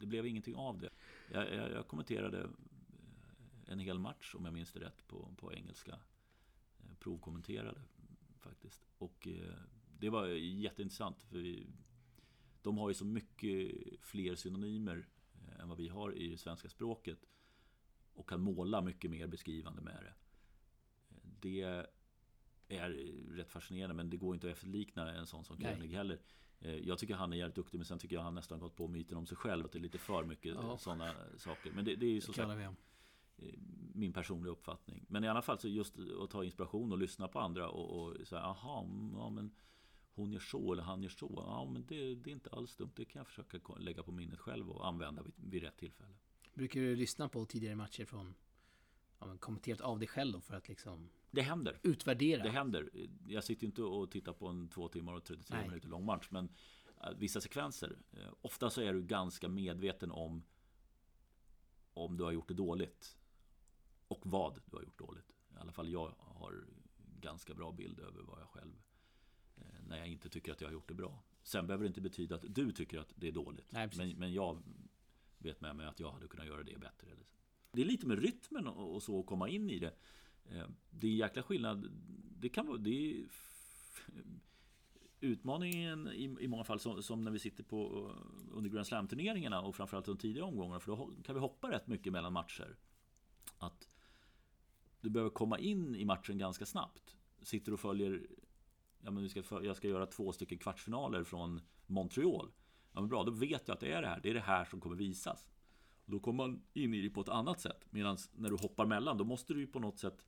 [0.00, 0.90] Det blev ingenting av det.
[1.32, 2.48] Jag, jag, jag kommenterade
[3.66, 5.92] en hel match om jag minns det rätt på, på engelska.
[6.78, 7.80] Eh, provkommenterade
[8.38, 8.86] faktiskt.
[8.98, 9.54] Och eh,
[9.98, 11.66] det var jätteintressant för vi,
[12.62, 13.70] de har ju så mycket
[14.00, 17.18] fler synonymer eh, än vad vi har i det svenska språket.
[18.14, 20.14] Och kan måla mycket mer beskrivande med det.
[21.40, 21.86] Det
[22.68, 22.90] är
[23.30, 26.20] rätt fascinerande men det går inte att efterlikna en sån som Koenig heller.
[26.60, 29.16] Jag tycker han är jävligt duktig men sen tycker jag han nästan gått på myten
[29.16, 29.64] om sig själv.
[29.64, 30.78] Att det är lite för mycket ja.
[30.78, 31.72] sådana saker.
[31.72, 32.50] Men det, det är ju så sagt,
[33.38, 33.54] Eh,
[33.94, 35.04] min personliga uppfattning.
[35.08, 38.26] Men i alla fall så just att ta inspiration och lyssna på andra och, och
[38.26, 39.54] säga aha, ja men
[40.14, 41.32] hon gör så eller han gör så.
[41.36, 42.90] Ja men det, det, är inte alls dumt.
[42.96, 46.14] Det kan jag försöka lägga på minnet själv och använda vid, vid rätt tillfälle.
[46.54, 48.34] Brukar du lyssna på tidigare matcher från
[49.18, 51.80] ja, kommenterat av dig själv då för att liksom Det händer.
[51.82, 52.42] Utvärdera.
[52.42, 52.90] Det händer.
[53.26, 55.68] Jag sitter inte och tittar på en två timmar och 33 Nej.
[55.68, 56.28] minuter lång match.
[56.30, 56.48] Men
[57.04, 57.96] äh, vissa sekvenser.
[58.12, 60.42] Äh, ofta så är du ganska medveten om
[61.92, 63.18] om du har gjort det dåligt
[64.08, 65.30] och vad du har gjort dåligt.
[65.30, 66.64] I alla fall jag har
[67.20, 68.82] ganska bra bild över vad jag själv
[69.56, 71.22] eh, när jag inte tycker att jag har gjort det bra.
[71.42, 73.72] Sen behöver det inte betyda att du tycker att det är dåligt.
[73.72, 74.62] Nej, men, men jag
[75.38, 77.08] vet med mig att jag hade kunnat göra det bättre.
[77.72, 79.94] Det är lite med rytmen och så att komma in i det.
[80.50, 81.90] Eh, det är en jäkla skillnad.
[82.40, 82.78] Det kan vara...
[82.78, 83.26] Det är
[85.20, 89.08] utmaningen i, i många fall som, som, när vi sitter på eh, under Grand Slam
[89.08, 92.76] turneringarna och framförallt de tidigare omgångarna för då kan vi hoppa rätt mycket mellan matcher.
[93.58, 93.88] Att
[95.00, 97.16] du behöver komma in i matchen ganska snabbt.
[97.42, 98.26] Sitter och följer,
[99.00, 102.50] ja men vi ska, jag ska göra två stycken kvartsfinaler från Montreal.
[102.92, 104.20] Ja men bra, då vet jag att det är det här.
[104.22, 105.48] Det är det här som kommer visas.
[106.04, 107.86] Då kommer man in i det på ett annat sätt.
[107.90, 110.26] Medan när du hoppar mellan, då måste du ju på något sätt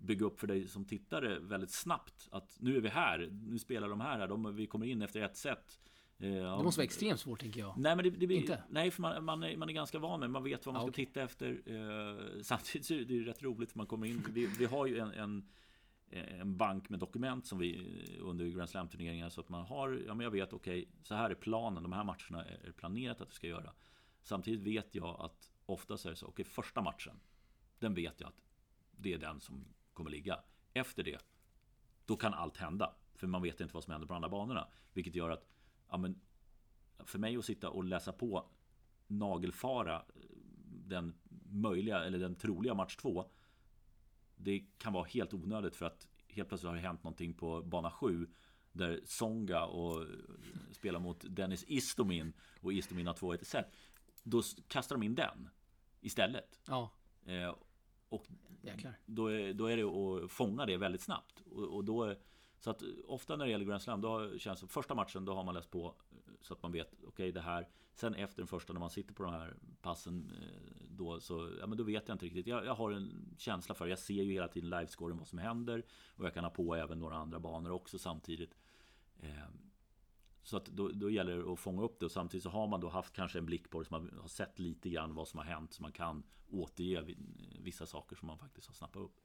[0.00, 2.28] bygga upp för dig som tittare väldigt snabbt.
[2.32, 5.36] Att nu är vi här, nu spelar de här, de, vi kommer in efter ett
[5.36, 5.80] set.
[6.18, 7.78] Eh, det måste vara extremt svårt tänker jag.
[7.78, 8.62] Nej, men det, det blir, inte?
[8.68, 10.88] Nej, för man, man, är, man är ganska van med Man vet vad man ska
[10.88, 11.06] okay.
[11.06, 11.62] titta efter.
[11.66, 14.26] Eh, samtidigt så är det rätt roligt för man kommer in.
[14.30, 15.48] Vi, vi har ju en, en,
[16.10, 17.86] en, bank med dokument som vi
[18.20, 20.02] under Grand Slam turneringar så att man har.
[20.06, 21.82] Ja, men jag vet okej, okay, så här är planen.
[21.82, 23.72] De här matcherna är planerat att vi ska göra.
[24.22, 26.26] Samtidigt vet jag att oftast är det så.
[26.26, 27.20] Okej, okay, första matchen.
[27.78, 28.42] Den vet jag att
[28.90, 29.64] det är den som
[30.00, 30.40] kommer ligga.
[30.72, 31.18] Efter det,
[32.06, 32.94] då kan allt hända.
[33.14, 34.68] För man vet inte vad som händer på andra banorna.
[34.92, 35.48] Vilket gör att
[35.90, 36.20] ja, men
[37.04, 38.50] för mig att sitta och läsa på
[39.06, 40.02] nagelfara
[40.64, 41.14] den
[41.50, 43.30] möjliga eller den troliga match två.
[44.36, 47.90] Det kan vara helt onödigt för att helt plötsligt har det hänt någonting på bana
[47.90, 48.28] 7
[48.72, 50.06] där Songa och
[50.72, 53.72] spelar mot Dennis Istomin och Istomin har 2-1 i set.
[54.22, 55.48] Då kastar de in den
[56.00, 56.60] istället.
[56.66, 56.90] Ja.
[57.26, 57.54] Eh,
[58.10, 58.26] Och
[58.62, 58.94] Jäklar.
[59.06, 61.42] då är, då är det att fånga det väldigt snabbt.
[61.50, 62.14] Och, och då
[62.60, 65.44] så att ofta när det gäller Grand Slam, då känns det första matchen, då har
[65.44, 65.94] man läst på
[66.40, 67.68] så att man vet, okej okay, det här.
[67.94, 71.66] Sen efter den första, när man sitter på de här passen, eh, då, så, ja,
[71.66, 72.46] men då vet jag inte riktigt.
[72.46, 75.84] Jag, jag har en känsla för, jag ser ju hela tiden livescoren vad som händer.
[76.16, 78.54] Och jag kan ha på även några andra banor också samtidigt.
[80.42, 82.80] Så att då, då gäller det att fånga upp det och samtidigt så har man
[82.80, 85.44] då haft kanske en blick på det, som har sett lite grann vad som har
[85.44, 87.16] hänt så man kan återge
[87.60, 89.20] vissa saker som man faktiskt har snappat upp.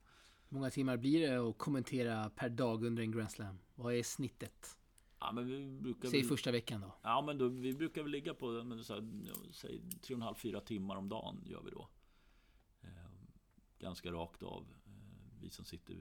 [0.50, 3.60] Hur många timmar blir det att kommentera per dag under en Grand Slam?
[3.76, 4.78] Vad är snittet?
[5.20, 6.96] Ja, men vi brukar Säg väl, första veckan då.
[7.02, 9.08] Ja, men då, vi brukar väl ligga på men så här,
[9.52, 11.90] säg 3,5-4 timmar om dagen gör vi då.
[12.82, 12.90] Eh,
[13.80, 14.68] ganska rakt av.
[14.86, 14.92] Eh,
[15.42, 15.96] vi som sitter,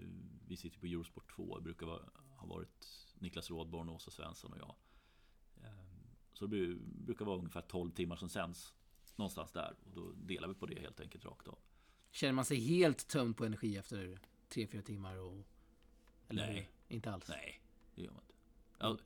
[0.48, 2.03] vi sitter på Eurosport 2, det brukar vara,
[2.37, 4.74] ha varit Niklas Rådborn, Åsa Svensson och jag.
[6.35, 8.75] Så det brukar vara ungefär 12 timmar som sänds.
[9.16, 9.75] Någonstans där.
[9.85, 11.59] Och då delar vi på det helt enkelt rakt av.
[12.11, 14.18] Känner man sig helt tömd på energi efter
[14.49, 15.16] 3-4 timmar?
[15.16, 15.47] Och,
[16.29, 16.70] eller Nej.
[16.88, 17.29] Inte alls?
[17.29, 17.61] Nej,
[17.94, 18.35] det gör man inte.
[18.79, 18.99] Ja,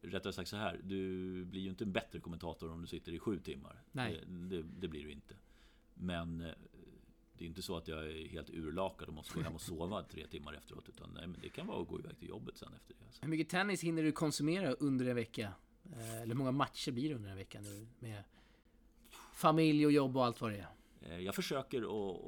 [0.00, 3.18] rättare sagt så här, du blir ju inte en bättre kommentator om du sitter i
[3.18, 3.82] sju timmar.
[3.92, 4.24] Nej.
[4.26, 5.34] Det, det, det blir du inte.
[5.94, 6.52] Men eh,
[7.38, 10.02] det är inte så att jag är helt urlakad och måste gå hem och sova
[10.10, 10.88] tre timmar efteråt.
[10.88, 13.04] Utan nej, men det kan vara att gå iväg till jobbet sen efter det.
[13.06, 13.22] Alltså.
[13.22, 15.52] Hur mycket tennis hinner du konsumera under en vecka?
[15.98, 18.24] Eh, eller hur många matcher blir det under en vecka nu med
[19.32, 20.68] familj och jobb och allt vad det är?
[21.00, 21.82] Eh, jag försöker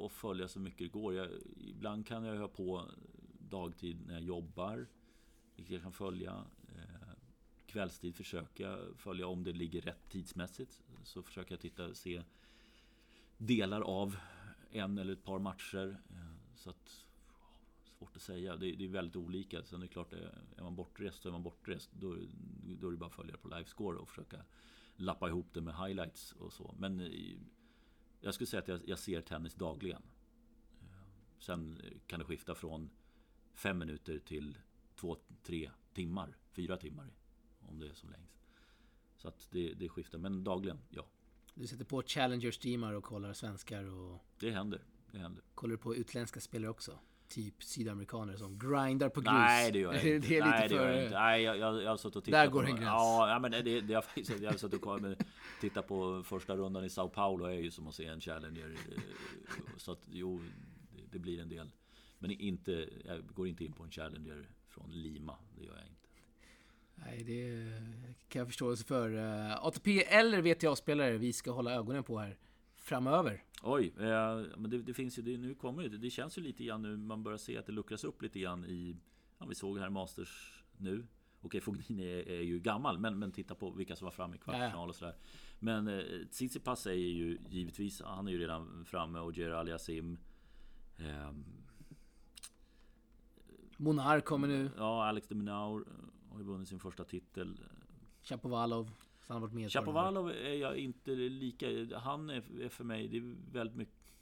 [0.05, 1.13] att, följa så mycket det går.
[1.13, 1.29] Jag,
[1.67, 2.85] ibland kan jag ha på
[3.49, 4.87] dagtid när jag jobbar.
[5.55, 6.43] Vilket jag kan följa.
[6.75, 7.13] Eh,
[7.65, 10.81] kvällstid försöker jag följa om det ligger rätt tidsmässigt.
[11.03, 12.23] Så försöker jag titta se
[13.37, 14.17] delar av
[14.71, 15.97] en eller ett par matcher.
[16.55, 17.05] Så att
[18.01, 18.55] Svårt att säga.
[18.57, 19.63] Det är, det är väldigt olika.
[19.63, 21.89] Sen är det klart, är är man bortrest så är man bortrest.
[21.93, 22.17] Då,
[22.79, 24.45] då är det bara att följa på livescore och försöka
[24.95, 26.75] lappa ihop det med highlights och så.
[26.79, 27.39] Men i-
[28.21, 30.01] jag skulle säga att jag, jag ser tennis dagligen.
[30.81, 30.87] Eh,
[31.39, 32.89] Sen kan det skifta från
[33.53, 34.57] fem minuter till
[34.95, 36.37] två, tre timmar.
[36.51, 37.13] Fyra timmar
[37.59, 38.37] om det är som längst.
[39.17, 40.17] Så att det, det skiftar.
[40.17, 41.07] Men dagligen, ja.
[41.53, 44.83] Du sätter på Challenger streamar och kollar svenskar och Det händer.
[45.11, 45.43] Det händer.
[45.55, 46.99] kollar du på utländska spelare också?
[47.31, 49.33] Typ sydamerikaner som grindar på grus.
[49.33, 50.27] Nej, det gör jag inte.
[50.27, 51.03] det är Nej, lite gör jag för...
[51.03, 51.19] inte.
[51.19, 52.85] Nej, jag, jag, jag har suttit och tittat Där på går en gräns.
[52.85, 54.31] Ja, men det, det faktiskt...
[54.41, 54.99] Jag har suttit och
[55.61, 58.75] tittat på första rundan i Sao Paulo är ju som att se en Challenger.
[58.95, 59.01] eh,
[59.77, 60.41] Så att jo,
[61.11, 61.71] det, blir en del.
[62.19, 65.35] Men inte, jag går inte in på en Challenger från Lima.
[65.57, 66.07] Det gör jag inte.
[66.95, 67.73] Nej, det
[68.27, 69.17] kan jag förstå för.
[69.17, 72.37] Eh, ATP eller VTA-spelare vi ska hålla ögonen på här
[72.75, 73.43] framöver.
[73.63, 76.63] Oj, eh, men det, det finns ju, det, nu kommer det, det känns ju lite
[76.63, 78.97] grann nu, man börjar se att det luckras upp lite grann i,
[79.37, 81.07] ja, vi såg här Masters nu.
[81.41, 84.39] Okej, Fognini är, är ju gammal, men, men titta på vilka som var framme i
[84.39, 85.15] kvartsfinal och sådär.
[85.59, 90.17] Men eh, Tsitsipas är ju givetvis, han är ju redan framme och Gerard Aliasim.
[90.97, 91.31] Eh,
[93.77, 94.69] Monar kommer nu.
[94.77, 95.87] ja, Alex de Minaur
[96.29, 97.59] har ju vunnit sin första titel.
[98.21, 98.91] Chapovalov.
[99.27, 99.71] Så han har varit med.
[99.71, 101.97] Chapovalov är jag inte lika...
[101.97, 104.13] Han är, för mig, det är väldigt mycket...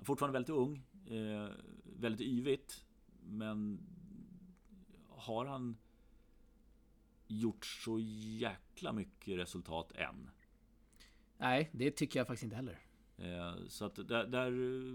[0.00, 0.82] Fortfarande väldigt ung.
[1.06, 1.48] Eh,
[1.84, 2.84] väldigt yvigt.
[3.20, 3.80] Men
[5.08, 5.76] har han
[7.26, 10.30] gjort så jäkla mycket resultat än?
[11.38, 12.78] Nej, det tycker jag faktiskt inte heller.
[13.16, 14.50] Eh, så att där, där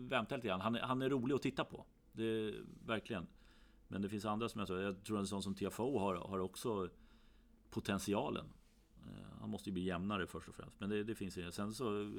[0.10, 0.62] väntar jag lite grann.
[0.62, 1.86] Han är, han är rolig att titta på.
[2.12, 2.54] Det
[2.86, 3.28] verkligen.
[3.88, 4.82] Men det finns andra som jag tror.
[4.82, 6.90] Jag tror en sån som TFO har, har också
[7.70, 8.46] potentialen.
[9.48, 10.80] Han måste ju bli jämnare först och främst.
[10.80, 11.52] Men det, det finns ju.
[11.52, 12.14] Sen så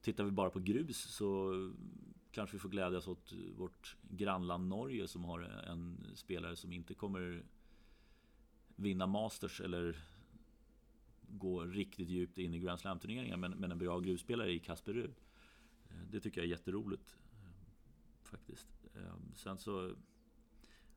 [0.00, 1.52] tittar vi bara på grus så
[2.30, 7.44] kanske vi får glädjas åt vårt grannland Norge som har en spelare som inte kommer
[8.76, 9.96] vinna Masters eller
[11.28, 15.14] gå riktigt djupt in i Grand Slam-turneringar men, men en bra grusspelare i Kasper Ruud.
[16.10, 17.16] Det tycker jag är jätteroligt.
[17.32, 17.50] Eh,
[18.22, 18.86] faktiskt.
[18.94, 19.94] Eh, sen så...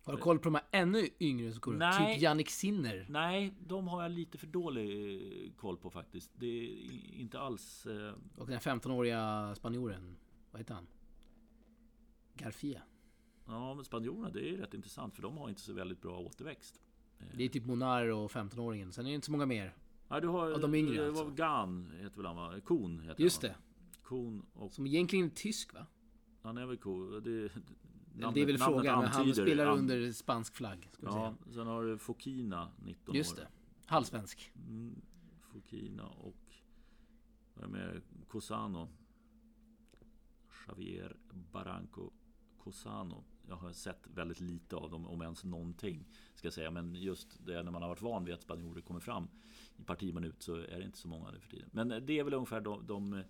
[0.04, 1.82] Har du koll på de här ännu yngre som går upp?
[1.98, 3.06] Typ Jannik Sinner.
[3.10, 6.32] Nej, de har jag lite för dålig eh, koll på faktiskt.
[6.36, 7.86] Det är inte alls...
[7.86, 10.16] eh, Och den här 15-åriga spanjoren.
[10.52, 10.88] Vad heter han?
[12.36, 12.82] Garcia.
[13.46, 16.82] Ja, men spanjorerna, det är rätt intressant för de har inte så väldigt bra återväxt.
[17.38, 18.92] Det är typ Monar och 15-åringen.
[18.92, 19.76] Sen är det inte så många mer.
[20.08, 20.52] Ja, du har...
[20.52, 21.30] Av de yngre det alltså.
[21.30, 22.54] Gan heter väl han va?
[22.66, 23.58] Kon heter Just han, va?
[23.58, 24.04] det.
[24.04, 24.72] Kon och...
[24.74, 25.86] Som egentligen är tysk va?
[26.42, 27.24] Han är väl cool.
[27.24, 27.50] Det,
[28.20, 30.90] namnet- det är väl frågan, men han spelar an- under spansk flagg.
[30.94, 31.54] Ska Ja, säga.
[31.54, 33.38] sen har du Fokina, 19 Just år.
[33.42, 33.48] det.
[33.86, 34.52] Halvsvensk.
[34.68, 35.02] Mm,
[35.42, 36.36] Fokina och...
[37.54, 38.02] Vad är mer?
[38.28, 38.90] Cosano.
[40.68, 41.18] Javier
[41.52, 42.10] Barranco
[42.58, 43.24] Cosano.
[43.48, 46.06] Jag har sett väldigt lite av dem, om ens någonting.
[46.36, 46.72] Ska jag säga.
[46.72, 49.28] Men just det när man har varit van vid att spanjorer kommer fram
[49.78, 51.70] i partiminut så är det inte så många nu för tiden.
[51.74, 53.24] Men det är väl ungefär de, de,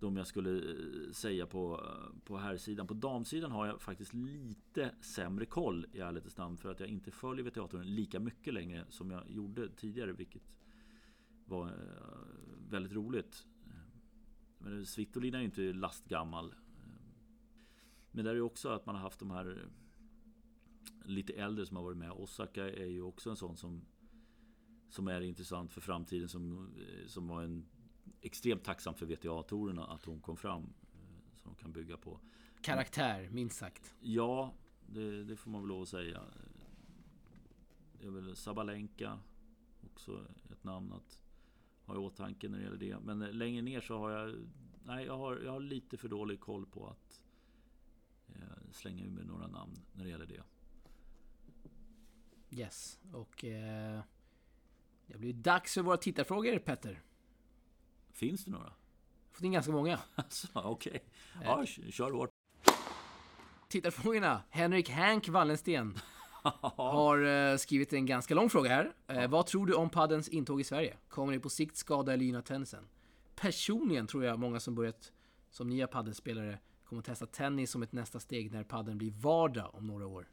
[0.00, 2.86] de jag skulle eh, säga på, eh, på här sidan.
[2.86, 7.10] På damsidan har jag faktiskt lite sämre koll i ärlighetens namn för att jag inte
[7.10, 10.42] följer VTA-touren lika mycket längre som jag gjorde tidigare, vilket
[11.44, 11.72] var eh,
[12.70, 13.46] väldigt roligt.
[14.58, 16.54] Men Svitolin är ju inte lastgammal.
[18.10, 19.68] Men det är ju också att man har haft de här
[21.04, 22.12] lite äldre som har varit med.
[22.12, 23.84] Osaka är ju också en sån som
[24.88, 26.70] som är intressant för framtiden som,
[27.06, 27.66] som var en
[28.26, 30.62] extremt tacksamt för VTA-torerna att hon kom fram.
[30.62, 32.20] Eh, som de kan bygga på.
[32.60, 33.94] Karaktär, minst sagt.
[34.00, 34.52] Ja,
[34.86, 36.22] det, det, får man väl lov att säga.
[38.00, 39.18] Det är väl Sabalenka.
[39.92, 41.22] Också ett namn att
[41.84, 42.98] ha i åtanke när det gäller det.
[42.98, 44.34] Men längre ner så har jag...
[44.84, 47.22] Nej, jag har, jag har lite för dålig koll på att
[48.28, 50.42] eh, slänga ur mig några namn när det gäller det.
[52.50, 54.00] Yes, och eh,
[55.06, 57.02] det blir dags för våra tittarfrågor Petter.
[58.16, 58.72] Finns det några?
[59.32, 59.98] Fått in ganska många.
[60.14, 61.02] Alltså, Okej,
[61.34, 61.44] okay.
[61.44, 61.90] ja, eh.
[61.90, 62.30] kör hårt.
[63.68, 64.42] Tittarfrågorna.
[64.50, 65.98] Henrik Hank Wallensten
[66.62, 68.92] har uh, skrivit en ganska lång fråga här.
[69.12, 70.96] Uh, vad tror du om paddens intåg i Sverige?
[71.08, 72.88] Kommer det på sikt skada eller gynna tennisen?
[73.34, 75.12] Personligen tror jag många som börjat
[75.50, 79.74] som nya paddelspelare kommer att testa tennis som ett nästa steg när padden blir vardag
[79.74, 80.28] om några år.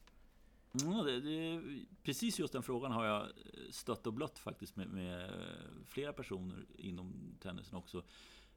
[0.81, 1.61] Mm, det, det,
[2.03, 3.27] precis just den frågan har jag
[3.69, 5.31] stött och blött faktiskt med, med
[5.85, 8.03] flera personer inom tennisen också.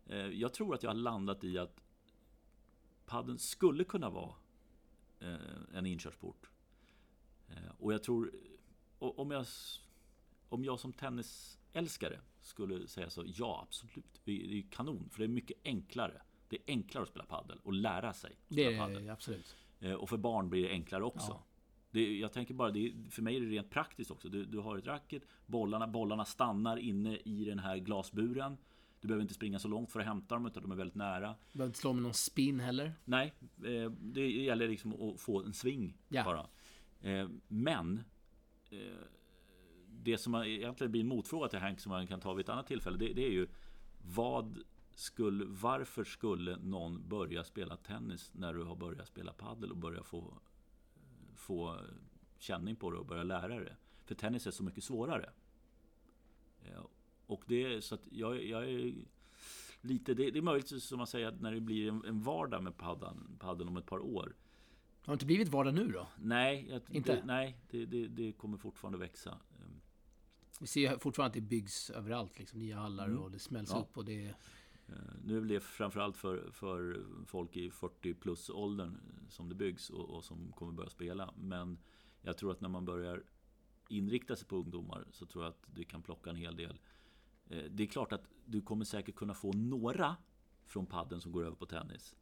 [0.07, 1.81] Eh, jag tror att jag har landat i att
[3.07, 4.35] padden skulle kunna vara
[5.20, 5.37] eh,
[5.74, 6.50] en inkörsport.
[7.48, 8.33] Eh, och jag tror,
[8.98, 9.46] om jag,
[10.48, 15.29] om jag som tennisälskare skulle säga så, ja absolut, det är kanon, för det är
[15.29, 16.22] mycket enklare.
[16.48, 18.31] Det är enklare att spela paddel och lära sig.
[18.31, 19.11] Att det är paddel.
[19.11, 19.57] absolut.
[19.98, 21.31] Och för barn blir det enklare också.
[21.31, 21.44] Ja.
[21.96, 24.28] Det, jag tänker bara, det, för mig är det rent praktiskt också.
[24.28, 28.56] Du, du har ett racket, bollarna, bollarna stannar inne i den här glasburen.
[29.00, 31.35] Du behöver inte springa så långt för att hämta dem, utan de är väldigt nära.
[31.52, 32.92] Du behöver inte slå med någon spin heller.
[33.04, 36.24] Nej, eh, det gäller liksom att få en sving ja.
[36.24, 36.46] bara.
[37.12, 38.04] Eh, men
[38.70, 38.78] eh,
[39.88, 42.66] det som egentligen blir en motfråga till Hank som man kan ta vid ett annat
[42.66, 43.48] tillfälle, det, det är ju
[44.14, 44.59] vad
[44.94, 50.02] skulle, varför skulle någon börja spela tennis när du har börjat spela padel och börja
[50.02, 50.38] få
[51.37, 51.81] få
[52.38, 53.77] känning på det och börja lära det.
[54.05, 55.31] För tennis är så mycket svårare.
[57.27, 58.94] Och det är så att jag, jag är
[59.81, 62.62] lite, det, det, är möjligt som man säger att när det blir en, en vardag
[62.62, 64.35] med paddan, paddan om ett par år.
[65.05, 66.09] Har det inte blivit vardag nu då?
[66.16, 67.14] Nej, jag, inte?
[67.14, 69.38] Det, nej det, det, det, kommer fortfarande växa.
[70.61, 73.18] Vi ser fortfarande att det byggs överallt, liksom nya hallar mm.
[73.18, 73.79] och det smälls ja.
[73.79, 74.35] upp och det Eh,
[74.88, 74.94] Eh,
[75.25, 80.11] nu är det framförallt för, för folk i 40 plus åldern som det byggs och,
[80.11, 81.35] och, som kommer börja spela.
[81.37, 81.79] Men
[82.22, 83.25] jag tror att när man börjar
[83.88, 86.81] inrikta sig på ungdomar så tror jag att du kan plocka en hel del.
[87.49, 90.16] Eh, det är klart att du kommer säkert kunna få några
[90.64, 92.16] från padden som går över på tennis.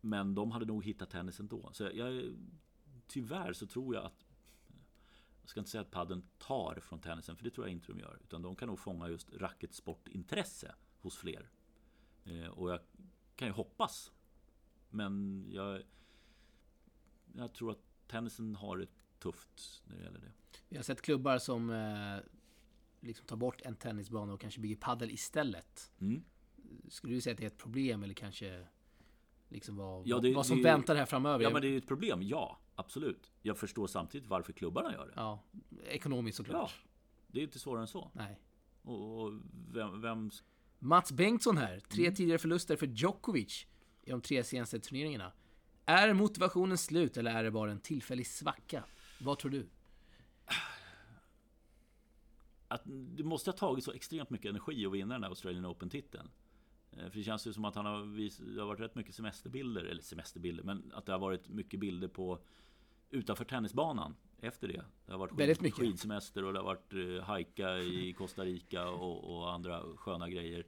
[0.00, 1.70] Men de hade nog hittat tennis ändå.
[1.72, 2.34] Så jag,
[3.06, 4.26] tyvärr så tror jag att
[5.40, 7.98] jag ska inte säga att padden tar från tennisen, för det tror jag inte de
[7.98, 8.18] gör.
[8.24, 11.50] Utan de kan nog fånga just racketsportintresse hos fler.
[12.24, 12.80] Eh, och jag
[13.36, 14.12] kan ju hoppas.
[14.90, 15.82] Men jag,
[17.34, 18.86] jag tror att tennisen har det
[19.18, 20.32] tufft när det gäller det.
[20.68, 22.18] Vi har sett klubbar som eh,
[23.00, 25.92] liksom tar bort en tennisbana och kanske bygger paddel istället.
[26.00, 26.24] Mm.
[26.88, 28.66] Skulle du säga att det är ett problem eller kanske
[29.48, 31.44] liksom vad, ja, det, vad som det, väntar här framöver?
[31.44, 32.22] Ja, men det är ju ett problem.
[32.22, 33.32] Ja, absolut.
[33.42, 35.12] Jag förstår samtidigt varför klubbarna gör det.
[35.16, 35.42] Ja,
[35.86, 36.80] ekonomiskt såklart.
[36.84, 36.90] Ja,
[37.26, 38.10] det är inte svårare än så.
[38.14, 38.40] Nej.
[38.82, 39.32] Och, och
[39.72, 40.30] vem, vem
[40.84, 41.80] Mats Bengtsson här.
[41.80, 42.14] Tre mm.
[42.14, 43.66] tidigare förluster för Djokovic
[44.02, 45.32] i de tre senaste turneringarna.
[45.86, 48.84] Är motivationen slut eller är det bara en tillfällig svacka?
[49.20, 49.68] Vad tror du?
[52.68, 56.30] Att det måste ha tagit så extremt mycket energi att vinna den här Australian Open-titeln.
[56.90, 59.14] Eh, för det känns ju som att han har visat, det har varit rätt mycket
[59.14, 62.38] semesterbilder, eller semesterbilder, men att det har varit mycket bilder på
[63.12, 64.84] utanför tennisbanan efter det.
[65.06, 65.74] Det har varit skid, mycket.
[65.74, 70.66] skidsemester och det har varit uh, hajka i Costa Rica och, och, andra sköna grejer.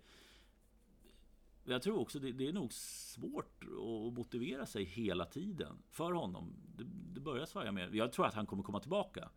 [1.64, 6.52] Jag tror också det, det är nog svårt att motivera sig hela tiden för honom.
[6.76, 7.90] Det, det börjar svaja mer.
[7.92, 9.30] Jag tror att han kommer komma tillbaka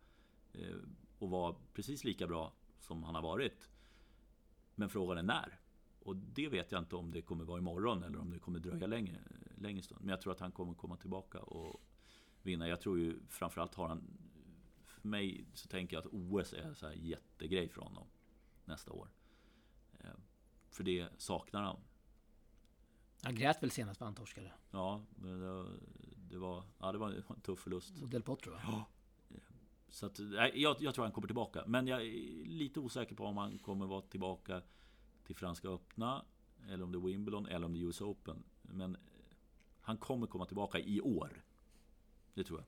[0.52, 0.76] eh,
[1.18, 3.68] och vara precis lika bra som han har varit.
[4.74, 5.60] Men frågan är när.
[6.00, 8.86] Och det vet jag inte om det kommer vara imorgon eller om det kommer dröja
[8.86, 9.18] längre,
[9.54, 10.00] längre stund.
[10.00, 11.82] Men jag tror att han kommer komma tillbaka och
[12.48, 12.68] vinna.
[12.68, 14.02] Jag tror ju framförallt har han
[14.84, 18.06] för mig så tänker jag att OS är en så här jättegrej för honom
[18.64, 19.08] nästa år.
[20.00, 20.10] Eh,
[20.70, 21.80] för det saknar han.
[23.22, 24.52] Han grät väl senast han torskade?
[24.70, 25.04] Ja,
[26.30, 28.02] det, var, ja, det var en tuff förlust.
[28.02, 28.60] Och Del Potro va?
[28.62, 28.84] Ja.
[29.88, 30.18] Så att,
[30.54, 31.64] jag, jag tror han kommer tillbaka.
[31.66, 34.62] Men jag är lite osäker på om han kommer vara tillbaka
[35.24, 36.24] till Franska öppna.
[36.68, 38.44] eller om det är Wimbledon, eller om det är US Open.
[38.62, 38.96] Men
[39.80, 41.44] han kommer komma tillbaka i år.
[42.38, 42.66] Det tror jag.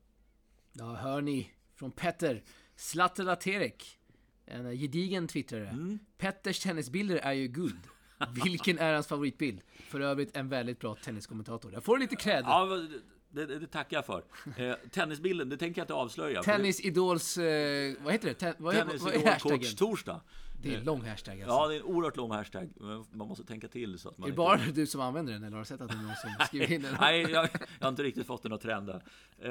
[0.86, 2.42] Ja, hör ni från Petter
[2.76, 3.98] Zlatan Terek.
[4.46, 5.68] En gedigen twittrare.
[5.68, 5.98] Mm.
[6.18, 7.80] Petters tennisbilder är ju guld.
[8.44, 9.60] Vilken är hans favoritbild?
[9.88, 11.72] För övrigt en väldigt bra tenniskommentator.
[11.72, 12.44] Jag får lite cred.
[12.46, 12.86] Ja,
[13.28, 14.24] det, det, tackar jag för.
[14.56, 16.42] Eh, tennisbilden, det tänker jag inte avslöja.
[16.42, 17.38] Tennisidols...
[17.38, 18.34] Eh, vad heter det?
[18.34, 19.58] Ten, vad, är- Tennis vad är Idol hashtaggen?
[19.58, 20.20] Coach Torsdag.
[20.62, 21.54] Det är en lång hashtag alltså.
[21.56, 22.70] Ja, det är en oerhört lång hashtag.
[22.76, 25.32] men Man måste tänka till så att man är det inte- bara du som använder
[25.32, 26.96] den eller har du sett att det är någon som skriver in den?
[27.00, 27.30] Nej, jag,
[27.78, 28.94] jag har inte riktigt fått den att trenda.
[29.38, 29.50] Eh,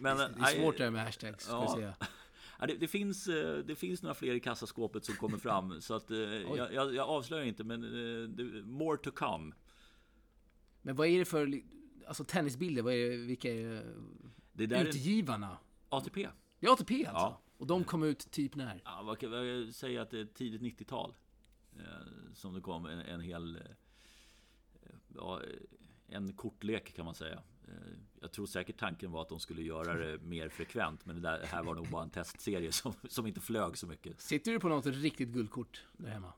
[0.00, 1.74] Men, Det är svårt det här med hashtags, ska Ja.
[1.74, 1.94] säga.
[2.66, 5.80] Det, det, finns, eh, det finns några fler i kassaskåpet som kommer fram.
[5.80, 9.54] Så att, eh, jag, jag, jag avslöjar inte, men eh, det, more to come.
[10.82, 11.60] Men vad är det för
[12.08, 12.82] alltså, tennisbilder?
[12.82, 13.84] Vad är det, vilka är
[14.52, 15.58] Det där är utgivarna?
[15.88, 16.28] ATP.
[16.60, 17.24] Det är ATP alltså?
[17.24, 17.40] Ja.
[17.58, 18.82] Och de kom ut typ när?
[18.84, 21.14] Ja, vad kan jag säga att det är tidigt 90-tal.
[21.76, 23.56] Eh, som det kom en, en hel...
[23.56, 23.62] Eh,
[25.14, 25.40] ja,
[26.08, 27.42] en kortlek kan man säga.
[27.68, 31.06] Eh, jag tror säkert tanken var att de skulle göra det mer frekvent.
[31.06, 34.20] Men det där, här var nog bara en testserie som, som inte flög så mycket.
[34.20, 36.32] Sitter du på något riktigt guldkort där hemma?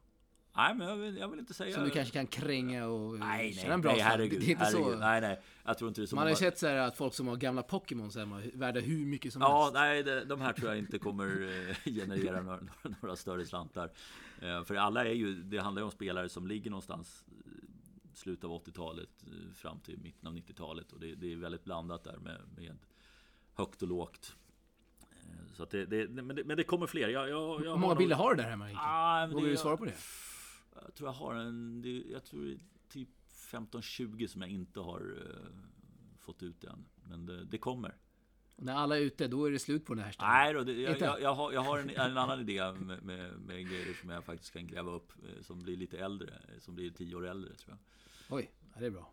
[0.56, 1.74] Nej, men jag vill, jag vill inte säga...
[1.74, 4.40] Som du kanske kan kränga och eh, Nej, nej, en bra nej, herregud.
[4.40, 4.92] Det är inte herregud.
[4.92, 4.98] så.
[4.98, 5.40] Nej, nej.
[5.64, 7.28] Jag tror inte det är så Man har ju sett så här att folk som
[7.28, 9.74] har gamla Pokémons hemma, värda hur mycket som Ja, helst.
[9.74, 12.60] nej, det, de här tror jag inte kommer eh, generera några,
[13.02, 13.90] några, större slantar.
[14.42, 17.24] Eh, För alla är ju, det handlar ju om spelare som ligger någonstans
[18.14, 20.92] slutet av 80-talet eh, fram till mitten av 90-talet.
[20.92, 22.78] Och det, det är väldigt blandat där med, med
[23.54, 24.36] högt och lågt.
[25.54, 27.08] Så det, det, men, det, men det kommer fler.
[27.08, 28.70] Jag, jag, jag Hur många bilder har du där hemma?
[28.76, 29.94] Ah, Vågar det- du svara på det?
[30.74, 32.58] Jag tror jag har en, jag tror det är
[32.88, 33.08] typ
[33.50, 35.50] 15-20 som jag inte har eh,
[36.18, 36.86] fått ut än.
[37.08, 37.96] Men det, det kommer.
[38.56, 40.32] Och när alla är ute, då är det slut på den här hashtaggen.
[40.34, 43.32] Nej då, det, jag, jag, jag, har, jag har en, en annan idé med, med,
[43.40, 45.12] med grejer som jag faktiskt kan gräva upp.
[45.22, 47.76] eh, Som blir lite äldre, eh, som blir 10 år äldre tror
[48.28, 48.36] jag.
[48.38, 49.12] Oj, ja, det är bra.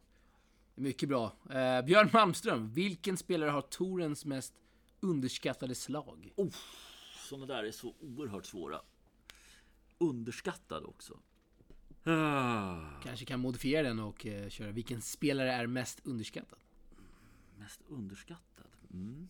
[0.75, 1.25] Mycket bra.
[1.49, 4.53] Eh, Björn Malmström, vilken spelare har Torens mest
[4.99, 6.33] underskattade slag?
[7.29, 8.81] Sådana där är så oerhört svåra.
[9.97, 11.19] Underskattad också.
[12.09, 16.59] Ah, Kanske kan modifiera den och eh, köra vilken spelare är mest underskattad?
[17.57, 18.67] mest underskattad?
[18.93, 19.27] Mm.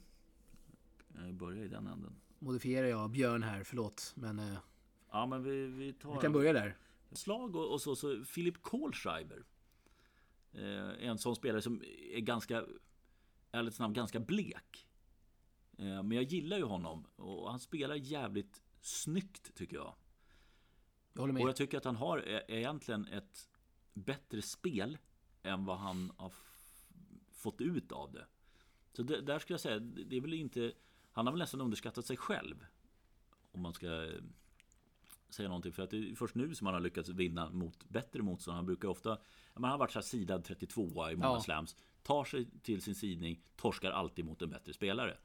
[1.15, 2.15] Jag börjar i den änden.
[2.39, 4.11] Modifierar jag Björn här, förlåt.
[4.15, 4.57] Men eh,
[5.11, 6.13] Ja, men vi, vi tar...
[6.15, 6.77] vi kan börja där.
[7.11, 9.43] slag och, och så, så Philip Kohlschreiber.
[10.53, 12.65] Eh, en sån spelare som är ganska,
[13.51, 14.87] ärligt namn, ganska blek.
[15.77, 19.93] Eh, men jag gillar ju honom och han spelar jävligt snyggt tycker jag.
[21.17, 21.49] Jag håller Och med.
[21.49, 23.49] jag tycker att han har e- egentligen ett
[23.93, 24.97] bättre spel
[25.43, 26.31] än vad han har
[27.31, 28.25] fått ut av det.
[28.93, 30.71] Så det, där skulle jag säga, det är väl inte...
[31.11, 32.65] Han har väl nästan underskattat sig själv.
[33.51, 34.21] Om man ska eh,
[35.29, 35.71] säga någonting.
[35.73, 38.55] För att det är först nu som han har lyckats vinna mot bättre motstånd.
[38.55, 39.17] Han brukar ofta...
[39.55, 41.41] Man har varit så här sidad 32 i många Ja.
[41.41, 41.75] slams.
[42.03, 45.17] Tar sig till sin sidning, torskar alltid mot en bättre spelare.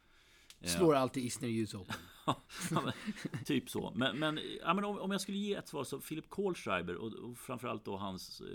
[0.68, 1.96] Slår alltid Isner i US Open.
[2.26, 2.40] Ja,
[2.70, 2.92] men,
[3.44, 3.92] typ så.
[3.94, 7.12] Men, men, ja, men om, om jag skulle ge ett svar så Philip Kohlschreiber och,
[7.12, 8.46] och framförallt då hans, eh,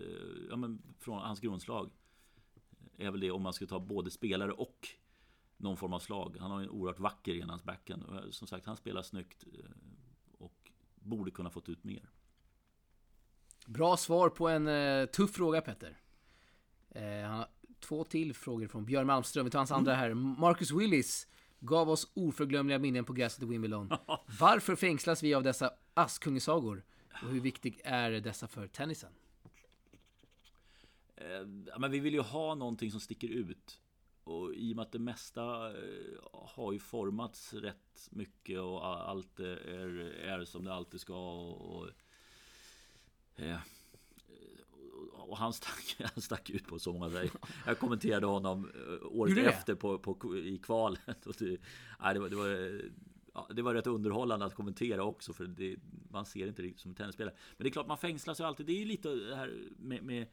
[0.50, 1.92] ja, men från hans grundslag.
[2.98, 4.88] Är väl det om man ska ta både spelare och
[5.58, 6.38] någon form av slag.
[6.40, 8.04] Han har en oerhört vacker enhandsbackhand.
[8.04, 9.70] Och, eh, Som sagt, han spelar snyggt eh,
[10.38, 12.10] och borde kunna fått ut mer.
[13.66, 15.98] Bra svar på en eh, tuff fråga Petter.
[16.90, 17.48] Eh, han har
[17.80, 19.46] två till frågor från Björn Malmström.
[19.46, 20.14] Vi tar hans andra här.
[20.14, 21.28] Marcus Willis
[21.60, 23.90] gav oss oförglömliga minnen på gräset i Wimbledon.
[24.40, 26.84] Varför fängslas vi av dessa Askungesagor?
[27.24, 29.12] Och hur viktig är dessa för tennisen?
[31.16, 31.48] Eh,
[31.80, 33.80] men vi vill ju ha någonting som sticker ut.
[34.24, 39.40] Och i och med att det mesta eh, har ju formats rätt mycket och allt
[39.40, 39.58] är,
[40.26, 41.16] är som det alltid ska.
[41.16, 41.90] Och, och,
[43.36, 43.60] eh,
[45.28, 47.32] och han stack, han stack ut på så många sätt.
[47.66, 51.26] Jag kommenterade honom eh, året efter på, på, i kvalet.
[51.26, 51.62] Och det,
[52.00, 52.82] nej, det, var, det, var,
[53.34, 55.34] ja, det var rätt underhållande att kommentera också.
[55.34, 55.78] För det,
[56.10, 57.36] man ser inte riktigt som en tennisspelare.
[57.58, 58.66] Men det är klart, man fängslas ju alltid.
[58.66, 60.28] Det är ju lite det här med, med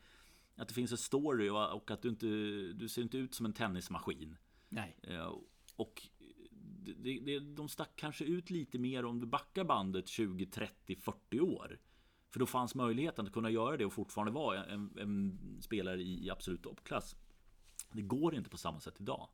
[0.57, 2.27] att det finns en story och, och att du inte
[2.75, 4.37] du ser inte ut som en tennismaskin.
[4.69, 4.97] Nej.
[5.03, 5.33] Eh,
[5.77, 6.03] Och
[6.97, 11.41] det, det, de stack kanske ut lite mer om du backar bandet 20, 30, 40
[11.41, 11.79] år.
[12.35, 16.27] För då fanns möjligheten att kunna göra det och fortfarande vara en, en spelare i,
[16.27, 17.17] i absolut toppklass.
[17.93, 19.29] Det går inte på samma sätt idag.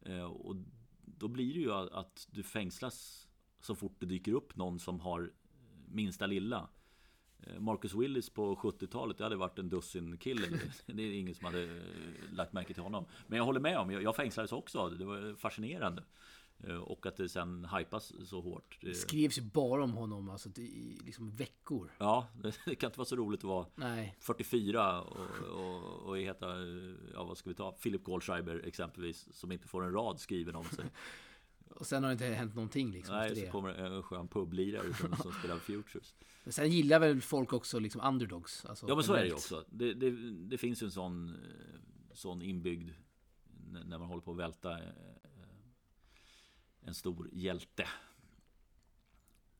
[0.00, 0.56] Eh, Och
[1.04, 3.28] då blir det ju att du fängslas
[3.60, 5.32] så fort det dyker upp någon som har
[5.88, 6.68] minsta lilla.
[7.40, 10.46] Eh, Marcus Willis på 70-talet, det hade varit en dussin kille.
[10.86, 13.06] Det är ingen som hade eh, lagt märke till honom.
[13.26, 14.88] Men jag håller med om, jag fängslades också.
[14.88, 16.02] Det var fascinerande.
[16.64, 18.78] Eh, Och att det sen hypas så hårt.
[18.80, 21.92] Det Det, skrivs ju bara om honom alltså, i liksom veckor.
[21.98, 22.28] ja,
[22.66, 26.46] det, kan inte vara så roligt att vara Nej, 44 och, och, och heta,
[27.12, 30.64] ja vad ska vi ta, Philip Kohlschreiber exempelvis, som inte får en rad skriven om
[30.64, 30.84] sig.
[31.70, 33.50] och sen har det inte hänt någonting liksom Nej, efter så det.
[33.52, 36.14] kommer en skön publirare som, som spelar Futures.
[36.44, 38.64] Men sen gillar väl folk också liksom underdogs.
[38.64, 39.64] Alltså, Ja men så är det ju också.
[39.70, 41.34] Det, det, det finns ju en sån, eh,
[42.12, 42.90] sån inbyggd
[43.84, 44.88] när man håller på att välta eh,
[46.86, 47.88] en stor hjälte.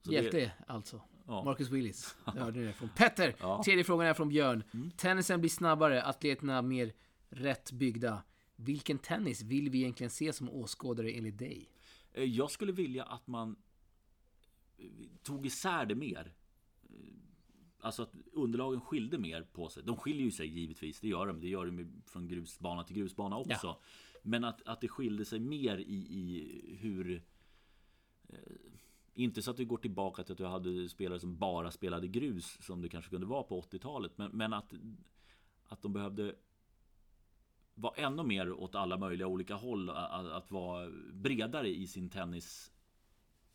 [0.03, 1.03] Så det- Hjälte alltså.
[1.27, 1.45] Ja.
[1.45, 2.17] Marcus Willis.
[2.35, 3.35] Det hörde det från Petter.
[3.41, 3.53] Ja.
[3.55, 3.65] Mm.
[3.65, 4.65] Tredje frågan är från Björn.
[4.97, 6.93] Tennisen blir snabbare, atleterna mer
[7.29, 8.23] rätt byggda.
[8.57, 11.69] Vilken tennis vill vi egentligen se som åskådare enligt dig?
[12.13, 13.57] Eh, Jag skulle vilja att man
[14.79, 14.87] eh,
[15.23, 16.35] tog isär det mer.
[16.83, 16.97] Eh,
[17.81, 19.83] Alltså att underlagen skilde mer på sig.
[19.83, 21.41] De skiljer ju sig givetvis, det gör de.
[21.41, 23.79] Det gör de från grusbana till grusbana också.
[24.27, 27.23] Men att, att det skilde sig mer i, i hur...
[28.29, 28.39] Eh,
[29.15, 32.59] inte så att du går tillbaka till att du hade spelare som bara spelade grus
[32.61, 34.19] som det kanske kunde vara på 80-talet.
[34.19, 34.73] Men, men att,
[35.65, 36.35] att de behövde
[37.75, 39.91] vara ännu mer åt alla möjliga olika håll.
[39.91, 42.73] Att, att vara bredare i sin tennis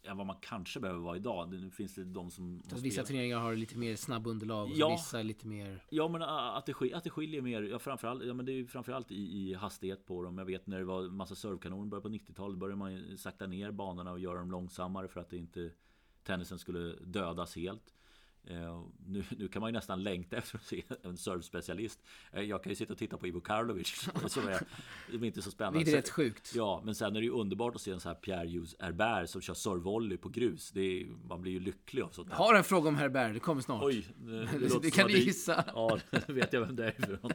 [0.04, 1.50] än vad man kanske behöver vara idag.
[1.50, 2.62] Nu finns det de som...
[2.70, 4.90] Så att vissa turneringar har lite mer snabbunderlag och Ja.
[4.92, 5.84] vissa lite mer...
[5.90, 8.68] Ja men att det, att det skiljer mer, ja, framförallt, ja, men det är ju
[8.68, 9.16] framförallt i,
[9.50, 10.38] i hastighet på dem.
[10.38, 14.12] Jag vet när det var massa servkanoner började på 90-talet började man sakta ner banorna
[14.12, 15.72] och göra dem långsammare för att det inte
[16.24, 17.94] tennisen skulle dödas helt.
[18.44, 22.04] Eh, nu, nu kan man ju nästan längta efter att se en servspecialist.
[22.32, 23.88] Eh, jag kan ju sitta och titta på Ivo Karlovic
[24.28, 24.64] som är,
[25.12, 25.80] som är inte så spännande.
[25.80, 26.52] Vilket är rätt sjukt.
[26.56, 29.30] Ja, men sen är det ju underbart att se en sån här Pierre Hughes Herbert
[29.30, 30.72] som kör servevolley på grus.
[30.72, 32.36] Det är, man blir ju lycklig av sånt där.
[32.36, 33.84] Har en fråga om Herbert, det kommer snart.
[33.84, 35.64] Oj, det, Det låter kan du gissa.
[35.68, 37.32] Ja, det vet jag vem det är ifrån.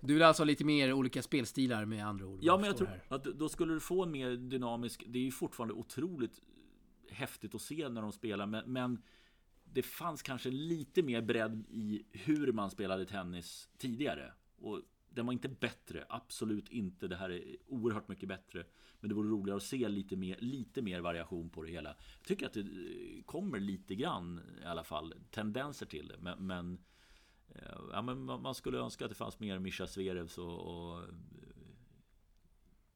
[0.00, 2.38] Du vill alltså ha lite mer olika spelstilar med andra ord?
[2.42, 3.02] Ja, men jag tror här.
[3.08, 5.04] att då skulle du få en mer dynamisk...
[5.06, 6.40] Det är ju fortfarande otroligt
[7.10, 9.02] häftigt att se när de spelar, men, men
[9.72, 14.32] det fanns kanske lite mer bredd i hur man spelade tennis tidigare.
[14.56, 17.08] Och den var inte bättre, absolut inte.
[17.08, 18.64] Det här är oerhört mycket bättre.
[19.00, 21.88] Men det vore roligare att se lite mer, lite mer variation på det hela.
[22.18, 26.18] Jag tycker att det eh, kommer lite grann i alla fall tendenser till det.
[26.18, 26.78] Men, men,
[27.48, 31.04] eh, ja, men man skulle önska att det fanns mer Mischa Zverevs och, och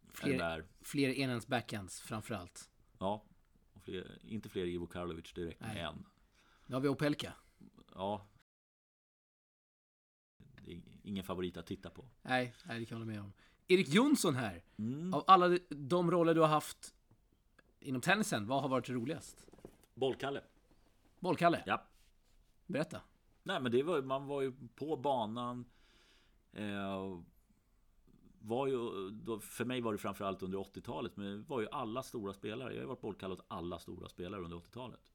[0.09, 0.67] Fler, Herbert.
[0.81, 2.71] fler enhands backhands framförallt.
[2.99, 3.25] Ja,
[3.81, 5.81] fler, inte fler Ivo Karlovic direkt Nej.
[5.81, 6.05] en.
[6.67, 7.33] Nu har vi Opelka.
[7.95, 8.27] Ja.
[10.63, 12.05] Det är ingen favorit att titta på.
[12.23, 13.33] Nej, nej, det kan jag hålla med om.
[13.69, 14.65] Erik Jonsson här.
[14.77, 15.15] Mm.
[15.15, 16.95] Av alla de roller du har haft
[17.81, 19.47] inom tennisen, vad har varit roligast?
[19.95, 20.41] Bollkalle.
[21.21, 21.63] Bollkalle?
[21.67, 21.83] Ja.
[22.67, 23.01] Berätta.
[23.43, 25.65] Nej men det var, man var ju på banan.
[26.53, 27.21] Eh,
[28.39, 31.17] var ju, då, för mig var det framförallt under 80-talet.
[31.17, 32.75] Men det var ju alla stora spelare.
[32.75, 35.13] Jag har varit bollkalle åt alla stora spelare under 80-talet.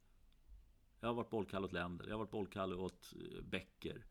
[1.03, 2.05] Jag har varit bollkalle åt Länder.
[2.05, 4.05] Jag har varit bollkalle åt eh, Becker.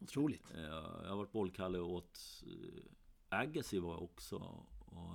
[0.00, 0.50] Otroligt.
[0.54, 2.82] Eh, Jag har varit bollkalle åt eh,
[3.28, 4.36] Agassi var jag också.
[4.78, 5.14] Och,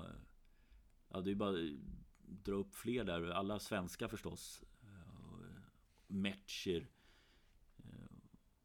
[1.10, 1.70] ja, det är bara att
[2.20, 3.24] dra upp fler där.
[3.30, 4.64] Alla svenska förstås.
[6.08, 6.88] Metscher.
[7.78, 7.84] Eh,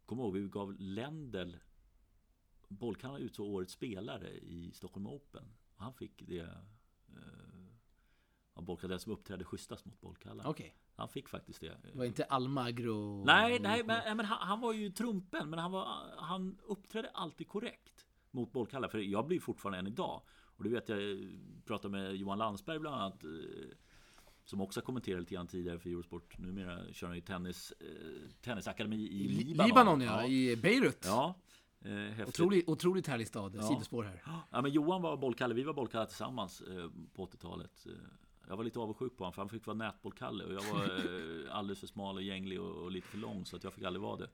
[0.07, 1.55] Kommer ihåg, vi gav Lendl
[2.69, 5.45] Bollkalle utsåg årets spelare i Stockholm Open.
[5.75, 6.39] Och han fick det
[7.09, 7.69] eh,
[8.53, 10.47] av Bollkalle, den som uppträdde schysstast mot Bollkallar.
[10.47, 10.75] Okej.
[11.01, 11.77] Han fick faktiskt det.
[11.83, 13.25] Det var inte Almagro?
[13.25, 15.87] Nej, nej, men, men han, han var ju trumpen, men han, var,
[16.17, 18.89] han uppträdde alltid korrekt mot bollkallar.
[18.89, 20.23] För jag blir fortfarande än idag.
[20.57, 20.99] Och det vet jag,
[21.67, 23.25] pratade med Johan Landsberg bland annat.
[23.25, 23.31] eh,
[24.45, 26.39] Som också har kommenterat lite grann tidigare för Eurosport.
[26.39, 27.87] Numera kör han ju tennis, eh,
[28.41, 29.67] tennisakademi i Libanon.
[29.69, 30.27] Libanon, ja.
[30.27, 31.03] I Beirut.
[31.05, 31.35] Ja,
[31.85, 32.29] eh, häftigt.
[32.29, 33.55] Otroligt, otroligt härlig stad.
[33.55, 33.63] Ja.
[33.63, 34.23] Sidospår här.
[34.51, 36.63] Ja, men Johan var bollkalle, vi var bollkalle tillsammans
[37.15, 37.87] på 80-talet.
[38.51, 41.57] Jag var lite avundsjuk på honom för han fick vara nätbollkalle och jag var eh,
[41.57, 44.03] alldeles för smal och gänglig och, och lite för lång så att jag fick aldrig
[44.03, 44.31] vara det.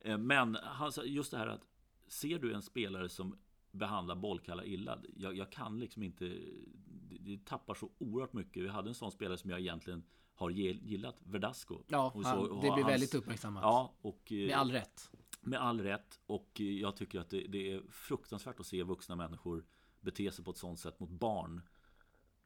[0.00, 1.60] Eh, Men han just det här att
[2.06, 3.36] ser du en spelare som
[3.70, 6.24] behandlar bollkallar illa, jag, jag kan liksom inte,
[7.08, 8.62] det, det tappar så oerhört mycket.
[8.62, 10.02] Vi hade en sån spelare som jag egentligen
[10.34, 11.78] har gillat, Verdasco.
[11.88, 13.62] Ja, Och han, så- det blir hans- väldigt uppmärksammat.
[13.62, 15.10] Ja, och eh, Med all rätt.
[15.40, 19.64] med all rätt och jag tycker att det, det är fruktansvärt att se vuxna människor
[20.00, 21.60] bete sig på ett sånt sätt mot barn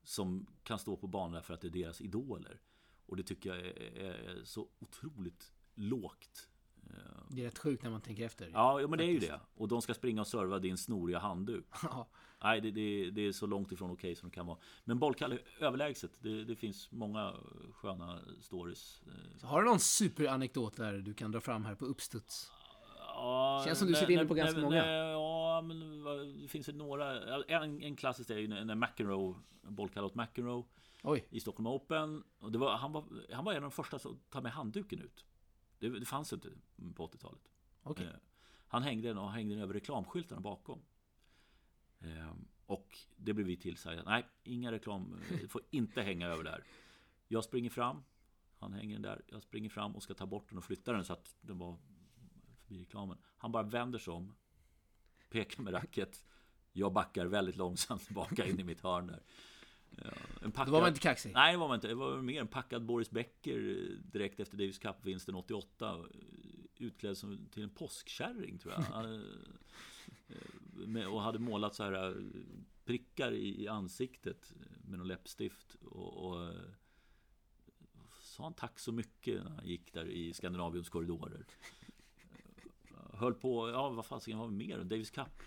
[0.09, 2.61] som kan stå på banan för att det är deras idoler.
[3.07, 6.49] Och det tycker jag är, är så otroligt lågt.
[6.91, 8.51] Eh, Det är rätt sjukt när man tänker efter.
[8.53, 9.41] Ja, ja men det är ju det.
[9.55, 11.65] Och de ska springa och serva din snoriga handduk.
[11.83, 12.09] Ja.
[12.43, 14.59] Nej, det, det, det är så långt ifrån okej som det kan vara.
[14.85, 16.11] Men bollkalle överlägset.
[16.23, 17.35] Det, det finns många
[17.73, 19.03] sköna stories.
[19.07, 22.53] Eh, Så har du någon superanekdot där du kan dra fram här på uppstuds?
[23.19, 24.87] Ja, Känns som du sitter inne på ganska många.
[24.87, 26.05] Ja, men
[26.43, 27.45] det finns ju några.
[27.45, 30.65] En, en klassisk är ju när McEnroe, bollkallot McEnroe
[31.03, 32.25] Oj, i Stockholm Open.
[32.39, 35.01] Och det var, han, var, han var en av de första som ta med handduken
[35.01, 35.25] ut.
[35.79, 36.49] Det, det fanns inte
[36.95, 37.41] på 80-talet.
[37.83, 38.07] okej.
[38.07, 38.13] Eh,
[38.69, 40.83] Han hängde den och hängde den över reklamskyltarna bakom.
[42.01, 42.33] Eh,
[42.67, 44.03] och det blev vi tillsagda.
[44.07, 45.21] Nej, inga reklam.
[45.31, 46.65] eh, får inte hänga över där.
[47.29, 48.03] Jag springer fram.
[48.59, 49.23] Han hänger den där.
[49.27, 51.77] Jag springer fram och ska ta bort den och flytta den så att den var
[52.69, 53.19] förbi reklamen.
[53.37, 54.35] Han bara vänder sig om.
[55.31, 56.25] Pekar med racket.
[56.73, 59.23] Jag backar väldigt långsamt tillbaka in i mitt hörn där.
[59.91, 60.11] Ja,
[60.43, 61.33] en Då var man inte kaxig.
[61.35, 61.89] Nej, det var man inte.
[61.89, 65.95] Det var mer en packad Boris Becker eh, direkt efter Davis Cup-vinsten 88.
[65.95, 66.05] eh,
[66.81, 68.81] Utklädd som till en påskkärring, tror jag.
[68.81, 69.23] Han,
[70.97, 72.23] eh, och hade målat så här eh,
[72.85, 74.53] prickar i ansiktet
[74.85, 75.75] med någon läppstift.
[75.75, 76.61] Och, och eh,
[78.21, 81.47] sa han tack så mycket när han gick där i Skandinaviens korridorer.
[83.19, 84.79] Höll på, ja vad fasiken var vi mer?
[84.79, 85.43] Davis Cup.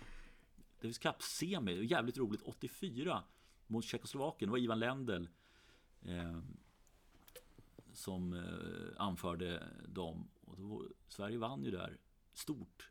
[0.80, 2.42] Davis Cup semi, jävligt roligt.
[2.42, 3.22] 84
[3.66, 4.48] mot Tjeckoslovakien.
[4.48, 5.24] Det var Ivan Lendl
[6.02, 6.38] eh,
[7.92, 10.28] som eh, anförde dem.
[10.40, 11.98] Och då, Sverige vann ju där
[12.32, 12.90] stort.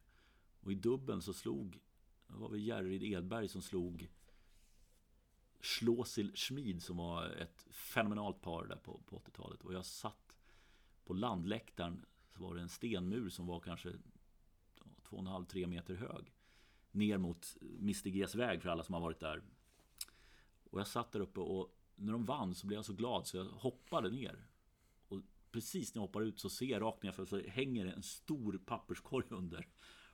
[0.61, 1.79] Och i dubbeln så slog,
[2.27, 4.09] det var väl Järryd Edberg som slog
[5.61, 9.61] Schlossil Schmid som var ett fenomenalt par där på, på 80-talet.
[9.61, 10.37] Och jag satt
[11.05, 13.93] på landläktaren så var det en stenmur som var kanske
[15.11, 16.33] 2,5-3 meter hög.
[16.91, 19.41] Ner mot Mr Gs väg för alla som har varit där.
[20.71, 23.37] Och jag satt där uppe och när de vann så blev jag så glad så
[23.37, 24.47] jag hoppade ner.
[25.07, 25.19] Och
[25.51, 28.03] precis när jag hoppar ut så ser jag rakt ner för så hänger det en
[28.03, 29.67] stor papperskorg under.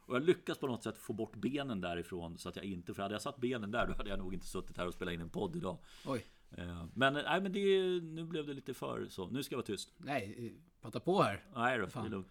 [0.08, 3.02] Och jag lyckas på något sätt få bort benen därifrån så att jag inte, för
[3.02, 5.22] hade jag satt benen där då hade jag nog inte suttit här och spelat in
[5.22, 5.78] en podd idag.
[6.06, 6.26] Oj.
[6.52, 9.28] Eh, Men, nej, men det, nu blev det lite för så.
[9.28, 9.94] Nu ska jag vara tyst.
[9.98, 11.46] Nej, eh, prata på här.
[11.56, 12.28] Nej då, det är lugnt.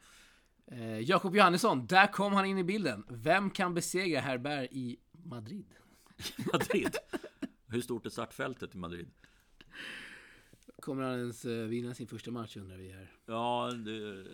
[0.70, 3.04] Eh, Jakob Johannesson, där kom han in i bilden.
[3.08, 5.66] Vem kan besegra Herbert i Madrid?
[6.52, 6.96] Madrid.
[7.66, 9.10] Hur stort är startfältet i Madrid?
[10.82, 13.10] Kommer han ens eh, vinna sin första match undrar vi här.
[13.26, 14.24] Ja, det...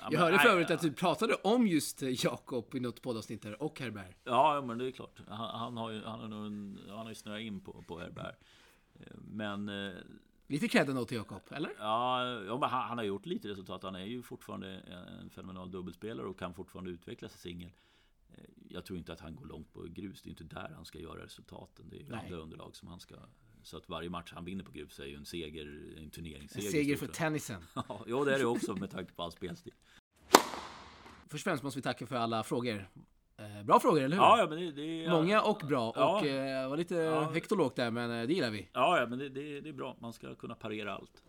[0.00, 3.02] Ja, Jag hörde nej, för övrigt att du pratade om just eh, Jakob i något
[3.02, 4.16] poddavsnitt där, och Herbert.
[4.24, 5.20] Ja, men det är klart.
[5.28, 8.36] Han, han har ju, han har nog en, han har snöat in på, på Herbert.
[9.00, 9.68] Eh, Men,
[10.50, 11.70] Lite cred ändå till Jakob, eller?
[11.78, 13.82] ja, han, han har gjort lite resultat.
[13.82, 14.68] Han är ju fortfarande
[15.20, 17.70] en fenomenal dubbelspelare och kan fortfarande utvecklas i singel.
[18.34, 20.22] Eh, Jag tror inte att han går långt på grus.
[20.22, 21.88] Det är inte där han ska göra resultaten.
[21.90, 22.20] Det är ju Nej.
[22.24, 23.14] andra underlag som han ska...
[23.62, 26.66] Så att varje match han vinner på grus är ju en seger, en turneringsseger.
[26.66, 27.62] En seger för tennisen.
[27.74, 29.74] Ja, jo, det är det också med tanke på all spelstil.
[31.28, 32.88] Först och främst måste vi tacka för alla frågor.
[33.38, 34.22] Eh, bra frågor, eller hur?
[34.22, 35.10] Ja, ja, men det, det är...
[35.10, 35.92] Många och bra.
[35.96, 36.18] Ja.
[36.20, 37.22] Och eh, var lite Ja.
[37.22, 38.68] högt och lågt där, men eh, det gillar vi.
[38.72, 39.96] Ja, ja men det, det, det är bra.
[40.00, 41.22] Man ska kunna parera allt.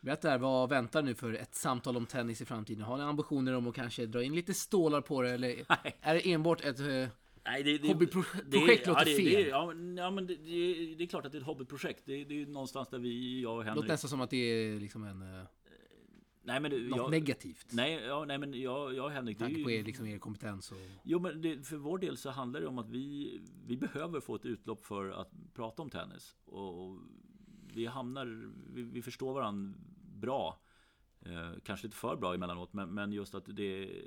[0.00, 2.82] Berätta här, vad väntar nu för ett samtal om tennis i framtiden?
[2.82, 5.48] Har ni ambitioner om att kanske dra in lite stålar på det, eller
[5.84, 5.96] Nej.
[6.00, 6.80] är det enbart ett...
[6.80, 6.86] eh,
[7.44, 9.24] Nej, det, det, Hobbyprojekt det- låter ja, det, fel.
[9.42, 10.34] Det, ja, men- ja, men det,
[10.98, 12.02] det, är klart att det är ett hobbyprojekt.
[12.04, 13.76] Det, det är någonstans där vi, jag och Det Henrik...
[13.76, 15.22] låter nästan som att det är liksom en,
[16.42, 17.66] nej, men det, något jag, negativt.
[17.72, 19.38] nej, ja, nej, men jag, jag Henrik...
[19.38, 20.78] Det är Med tanke på ju, er, liksom, er kompetens och...
[21.02, 24.34] Jo, men det, för vår del så handlar det om att vi, vi behöver få
[24.34, 26.36] ett utlopp för att prata om tennis.
[26.44, 26.98] Och, och
[27.74, 28.52] vi hamnar...
[28.74, 29.78] Vi, vi förstår varandra
[30.14, 30.60] bra.
[31.20, 34.02] Eh, kanske lite för bra emellanåt, men, men just att det...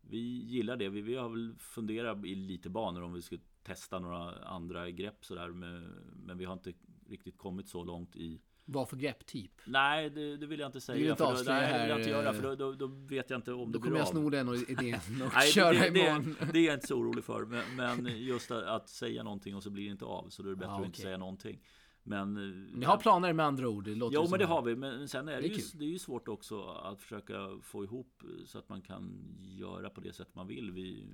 [0.00, 0.88] Vi gillar det.
[0.88, 5.24] Vi, vi har väl funderat i lite banor om vi skulle testa några andra grepp
[5.24, 5.48] sådär.
[5.48, 5.82] Men,
[6.26, 6.72] men vi har inte
[7.08, 8.40] riktigt kommit så långt i...
[8.70, 9.50] Vad för grepp, typ?
[9.64, 10.98] Nej, det, det vill jag inte säga.
[10.98, 12.32] vill inte för då, avslöja nej, det vill jag här, inte göra.
[12.32, 14.12] För eh, då, då, då vet jag inte om Då det kommer blir jag av.
[14.12, 14.94] sno den och idén
[15.26, 16.36] och Nej, köra det, det, imorgon.
[16.40, 17.44] det, det är jag inte så orolig för.
[17.44, 20.28] Men, men just att, att säga någonting och så blir det inte av.
[20.28, 21.60] Så då är det bättre Ja, att inte säga någonting.
[22.02, 22.36] Men...
[22.36, 23.84] eh, Ni har planer med andra ord?
[23.84, 24.76] Det låter Jo, men det har vi.
[24.76, 27.84] Men sen är det, Det är ju, det är ju svårt också att försöka få
[27.84, 30.70] ihop så att man kan göra på det sätt man vill.
[30.72, 31.06] Vi,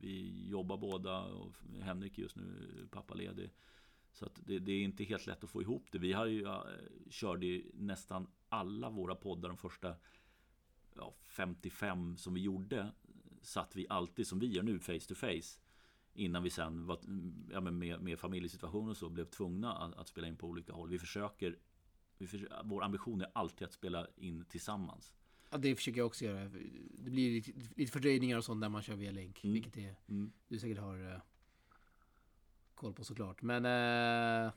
[0.00, 2.44] vi jobbar båda och Henrik är just nu
[2.90, 3.50] pappaledig.
[4.14, 5.98] Så att det, det är inte helt lätt att få ihop det.
[5.98, 6.66] Vi har ju, ja,
[7.10, 9.96] körde ju nästan alla våra poddar de första
[10.96, 12.92] ja, 55 som vi gjorde.
[13.42, 15.60] Satt vi alltid som vi gör nu face to face.
[16.14, 16.98] Innan vi sen var,
[17.50, 20.88] ja, med, med familjesituation och så blev tvungna att, att spela in på olika håll.
[20.88, 21.58] Vi försöker,
[22.18, 25.14] vi försöker Vår ambition är alltid att spela in tillsammans.
[25.50, 26.48] Ja, det försöker jag också göra.
[26.98, 29.44] Det blir lite, lite fördröjningar och sånt där man kör via länk.
[29.44, 29.54] Mm.
[29.54, 30.32] Vilket är, Mm.
[30.48, 31.20] du säkert har eh,
[32.74, 33.42] koll på såklart.
[33.42, 34.52] Men eh,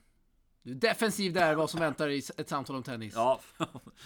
[0.63, 3.13] du är defensiv där vad som väntar i ett samtal om tennis.
[3.15, 3.39] Ja,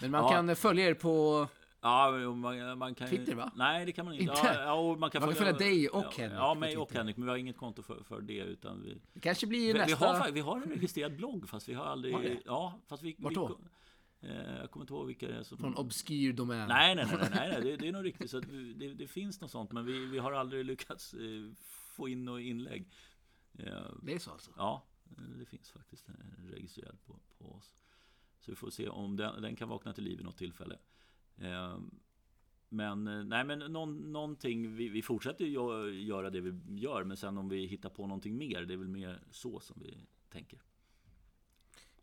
[0.00, 0.30] Men man Ja.
[0.30, 1.46] kan eh, följa er på...
[1.80, 3.52] ja man, man kan Twitter, va?
[3.56, 4.24] Nej, det kan man inte.
[4.24, 4.54] Inte?
[4.64, 6.92] Ja, man kan, Man kan följa dig och ja, Henrik Ja, mig och.
[6.92, 7.16] Henrik.
[7.16, 8.38] Men vi har inget konto för, för det.
[8.38, 10.06] Utan vi, Det kanske blir vi, vi, nästa...
[10.06, 12.14] har, fa- vi har en registrerad blogg fast vi har aldrig...
[12.14, 12.36] Har?
[12.44, 13.14] Ja, fast vi...
[13.18, 13.58] Vart vi, då?
[14.22, 15.58] Eh, jag kommer inte ihåg vilka det är som...
[15.58, 16.68] Från obskyr domän.
[16.68, 17.60] Nej, nej, nej, nej, nej, nej.
[17.70, 18.30] Det, det är nog riktigt.
[18.30, 21.20] Så det, det finns något sånt, men vi, vi har aldrig lyckats eh,
[21.96, 22.88] få in något inlägg.
[24.02, 24.50] Det är så alltså?
[24.56, 24.82] Ja,
[25.38, 27.74] det finns faktiskt en registrerad på, på oss.
[28.38, 30.78] Så vi får se om den, den kan vakna till liv vid något tillfälle.
[31.36, 31.78] Eh,
[32.68, 34.76] men nej, men någon, någonting.
[34.76, 38.06] Vi, vi fortsätter ju gö- göra det vi gör, men sen om vi hittar på
[38.06, 39.98] någonting mer, det är väl mer så som vi
[40.28, 40.62] tänker.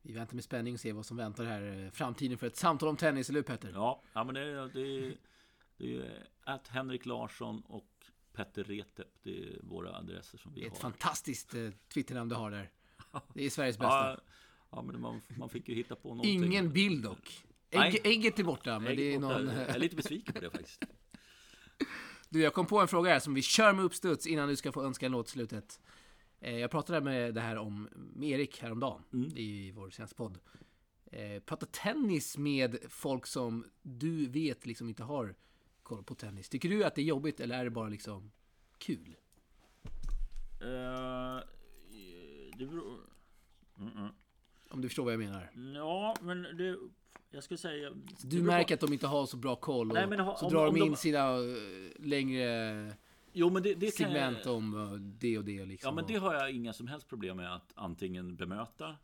[0.01, 1.83] Vi väntar med spänning och ser vad som väntar här.
[1.85, 3.71] eh, Framtiden för ett samtal om tennis, eller hur Petter?
[3.73, 5.17] Ja, ja men det, det, är-
[5.77, 7.88] det är att Henrik Larsson och
[8.45, 9.07] Petter Retep.
[9.23, 10.81] Det är våra adresser som vi Det är ett har.
[10.91, 12.71] fantastiskt eh, Twitternamn du har där.
[13.33, 14.09] Det är Sveriges bästa.
[14.09, 14.17] Ja,
[14.71, 16.43] ja, men man, man fick ju hitta på någonting.
[16.43, 17.43] Ingen bild dock.
[17.69, 19.37] Ägg, ägget är borta, men Ägg det är borta.
[19.37, 19.47] någon...
[19.47, 20.83] Jag är lite besviken på det faktiskt.
[22.31, 24.71] Du, jag kom på en fråga här som vi kör med uppstuds innan du ska
[24.71, 25.79] få önska en låt slutet.
[26.39, 29.37] Eh, Jag pratade med det här om med Erik häromdagen Mm.
[29.37, 30.39] i vår senaste podd.
[31.11, 35.35] Eh, Prata tennis med folk som du vet liksom inte har
[35.89, 36.49] koll på tennis.
[36.49, 38.31] Tycker du att det är jobbigt eller är det bara liksom
[38.77, 39.15] kul?
[40.61, 41.39] Eh,
[42.57, 42.99] det beror...
[43.79, 44.09] Mm, mm.
[44.69, 45.51] Om du förstår vad jag menar.
[45.75, 46.77] Ja, men det...
[47.31, 47.91] Jag skulle säga...
[48.23, 50.51] Du märker att de inte har så bra koll och Nej, men ha- så om-
[50.53, 51.41] drar om de in de- sina eh,
[51.99, 52.93] längre
[53.33, 55.87] Jo, men det, det kan jag- segment om eh, det och det liksom.
[55.87, 58.95] Ja, men det har jag inga som helst problem med att antingen bemöta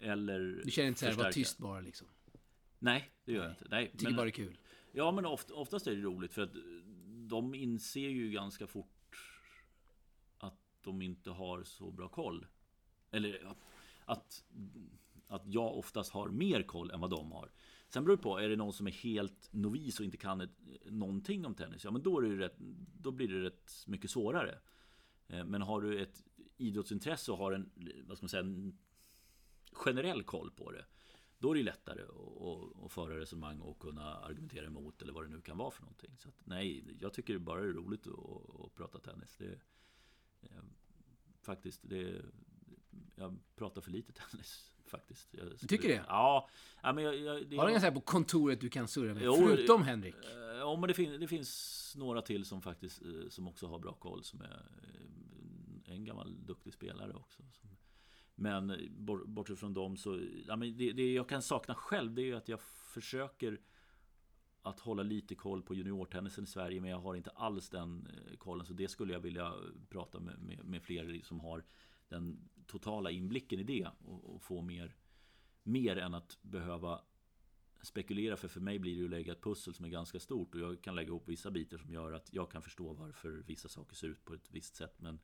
[0.00, 2.06] eller Du känner inte såhär, var tyst bara liksom.
[2.78, 3.66] Nej, det gör jag inte.
[3.70, 4.58] Nej, Tycker men, bara det är kul.
[4.96, 6.52] Ja, men oft, oftast är det roligt för att
[7.28, 9.16] de inser ju ganska fort
[10.38, 12.46] att de inte har så bra koll.
[13.10, 13.54] Eller
[14.04, 14.44] att,
[15.26, 17.50] att jag oftast har mer koll än vad de har.
[17.88, 20.58] Sen beror det på, är det någon som är helt novis och inte kan ett,
[20.86, 22.56] någonting om tennis, ja men då, är det ju rätt,
[23.00, 24.58] då blir det rätt mycket svårare.
[25.28, 26.24] Eh, men har du ett
[26.56, 27.70] idrottsintresse och har en,
[28.06, 28.78] vad ska man säga, en
[29.72, 30.84] generell koll på det,
[31.38, 32.02] då är det lättare
[32.84, 36.16] att, föra resonemang och kunna argumentera emot eller vad det nu kan vara för någonting.
[36.18, 39.36] Så att, nej, jag tycker bara det är roligt att, att prata tennis.
[39.38, 39.52] Det,
[40.42, 40.62] eh,
[41.42, 42.22] faktiskt, det,
[43.14, 45.28] jag pratar för lite tennis faktiskt.
[45.28, 46.04] Skulle- tycker det?
[46.08, 46.48] Ja,
[46.82, 49.22] ja men jag, jag, det Har du ingen på kontoret du kan surra med?
[49.22, 50.14] Jo, Förutom Henrik?
[50.14, 53.78] Eh, Ja, men det, fin det finns några till som faktiskt eh, som också har
[53.78, 54.24] bra koll.
[54.24, 54.66] Som är
[55.86, 57.42] eh, en gammal duktig spelare också.
[57.52, 57.76] Som,
[58.34, 58.88] men
[59.26, 62.34] bortsett från dem så, ja, men det, det jag kan sakna själv det är ju
[62.34, 63.60] att jag försöker
[64.62, 68.36] att hålla lite koll på juniortennisen i Sverige men jag har inte alls den eh,
[68.36, 68.66] kollen.
[68.66, 69.54] Så det skulle jag vilja
[69.88, 71.64] prata med, med, med fler som har
[72.08, 74.96] den totala inblicken i det och, och få mer,
[75.62, 77.00] mer än att behöva
[77.82, 80.54] spekulera för för mig blir det ju att lägga ett pussel som är ganska stort
[80.54, 83.68] och jag kan lägga ihop vissa bitar som gör att jag kan förstå varför vissa
[83.68, 85.18] saker ser ut på ett visst sätt men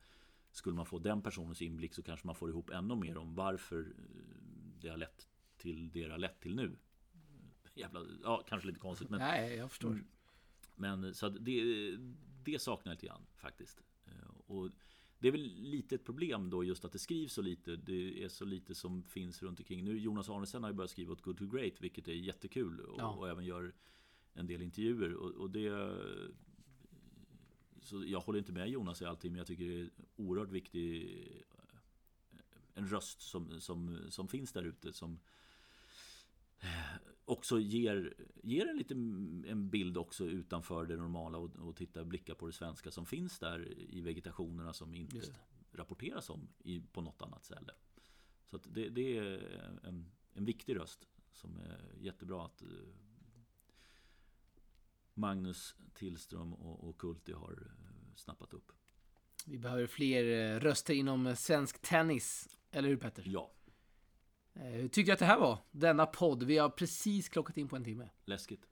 [0.50, 3.80] skulle man få den personens inblick så kanske man får ihop ännu mer om varför
[3.80, 4.04] eh,
[4.80, 6.76] det har lett till det det har lett till nu.
[7.74, 9.90] Jävla, ja, kanske lite konstigt men Nej, jag förstår.
[9.90, 10.06] Mm.
[10.76, 11.62] men så att det,
[12.44, 13.82] det saknar jag lite grann faktiskt.
[14.06, 14.70] Eh, Och
[15.18, 17.76] det är väl lite ett problem då just att det skrivs så lite.
[17.76, 19.84] Det är så lite som finns runt omkring.
[19.84, 22.80] Nu Jonas Arnesen har ju börjat skriva åt Good to Great, vilket är jättekul.
[22.80, 23.08] Och, Ja.
[23.08, 23.74] och även gör
[24.32, 25.14] en del intervjuer.
[25.14, 25.96] Och, och det...
[27.82, 31.08] Så jag håller inte med Jonas i allting, men jag tycker det är oerhört viktig
[32.74, 35.18] en röst som, som, som finns där ute som
[37.24, 38.94] också ger, ger en lite
[39.50, 43.38] en bild också utanför det normala och, och titta blicka på det svenska som finns
[43.38, 45.20] där i vegetationerna som inte
[45.72, 47.72] rapporteras om i, på något annat ställe.
[48.46, 49.38] Så det, det är
[49.84, 52.68] en, en viktig röst som är jättebra att eh,
[55.14, 58.72] Magnus Tillström och, och Kulti har eh, snappat upp.
[59.46, 62.58] Vi behöver fler eh, röster inom eh, svensk tennis.
[62.70, 63.24] Eller hur Petter?
[63.26, 63.52] Ja,
[64.52, 65.58] Hur tycker du att det här var?
[65.70, 66.42] Denna podd.
[66.42, 68.08] Vi har precis klockat in på en timme.
[68.24, 68.66] läskigt.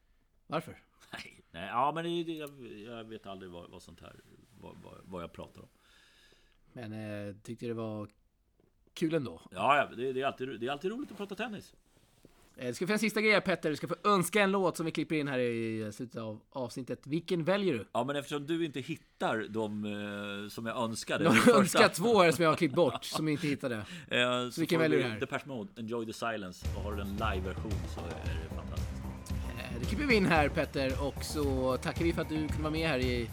[0.47, 0.83] Varför?
[1.13, 4.21] Nej, nej ja, men det, jag, jag vet aldrig vad, vad sånt här
[4.61, 5.69] vad, vad, vad jag pratar om.
[6.73, 8.11] Men eh, tyckte det var
[8.95, 9.43] kul ändå.
[9.51, 11.75] Ja det, det, är alltid, det är alltid roligt att prata tennis.
[12.59, 13.71] Eh, Det ska få en sista grej här, Petter.
[13.71, 17.07] Du ska få önska en låt som vi klipper in här i slutet av avsnittet.
[17.07, 17.89] Vilken väljer du?
[17.93, 21.25] Ja, men eftersom du inte hittar de eh, som jag önskade.
[21.25, 23.75] Jag har önskat två här som jag har klippt bort, som jag inte hittade.
[24.11, 25.21] Eh, så vilken får väljer du här?
[25.21, 26.67] Depeche Mode, Enjoy the Silence.
[26.77, 28.91] Och har du en live-version så är det fantastiskt.
[29.59, 30.93] Eh, Det klipper vi in här, Petter.
[31.07, 33.31] Och så tackar vi för att du kunde vara med här i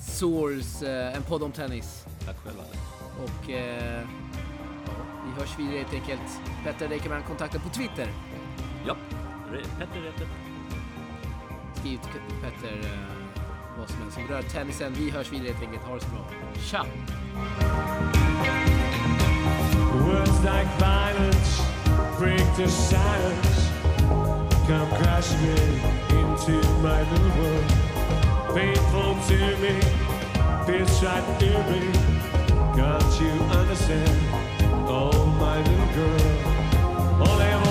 [0.00, 2.04] Source, eh, en podd om tennis.
[2.26, 2.78] Tack själv Alex.
[3.24, 4.08] Och eh,
[5.26, 6.40] vi hörs vidare helt enkelt.
[6.64, 8.08] Petter, dig kan man kontakta på Twitter.
[8.88, 8.96] Ja,
[9.78, 10.26] Petter Rete.
[11.74, 14.92] Skriv till Petter eh, vad som helst som rör tennisen.
[14.92, 15.82] Vi hörs vidare helt enkelt.
[15.82, 16.24] Ha det så bra.
[16.60, 16.86] Tja!
[20.06, 21.62] Words like violence
[22.18, 23.68] break the silence.
[24.66, 25.70] come crashing in
[26.18, 27.68] into my little world.
[28.54, 29.80] Painful to me,
[30.66, 31.92] feels right near me.
[32.76, 34.18] Can't you understand?
[34.88, 37.67] Oh, my little girl, all I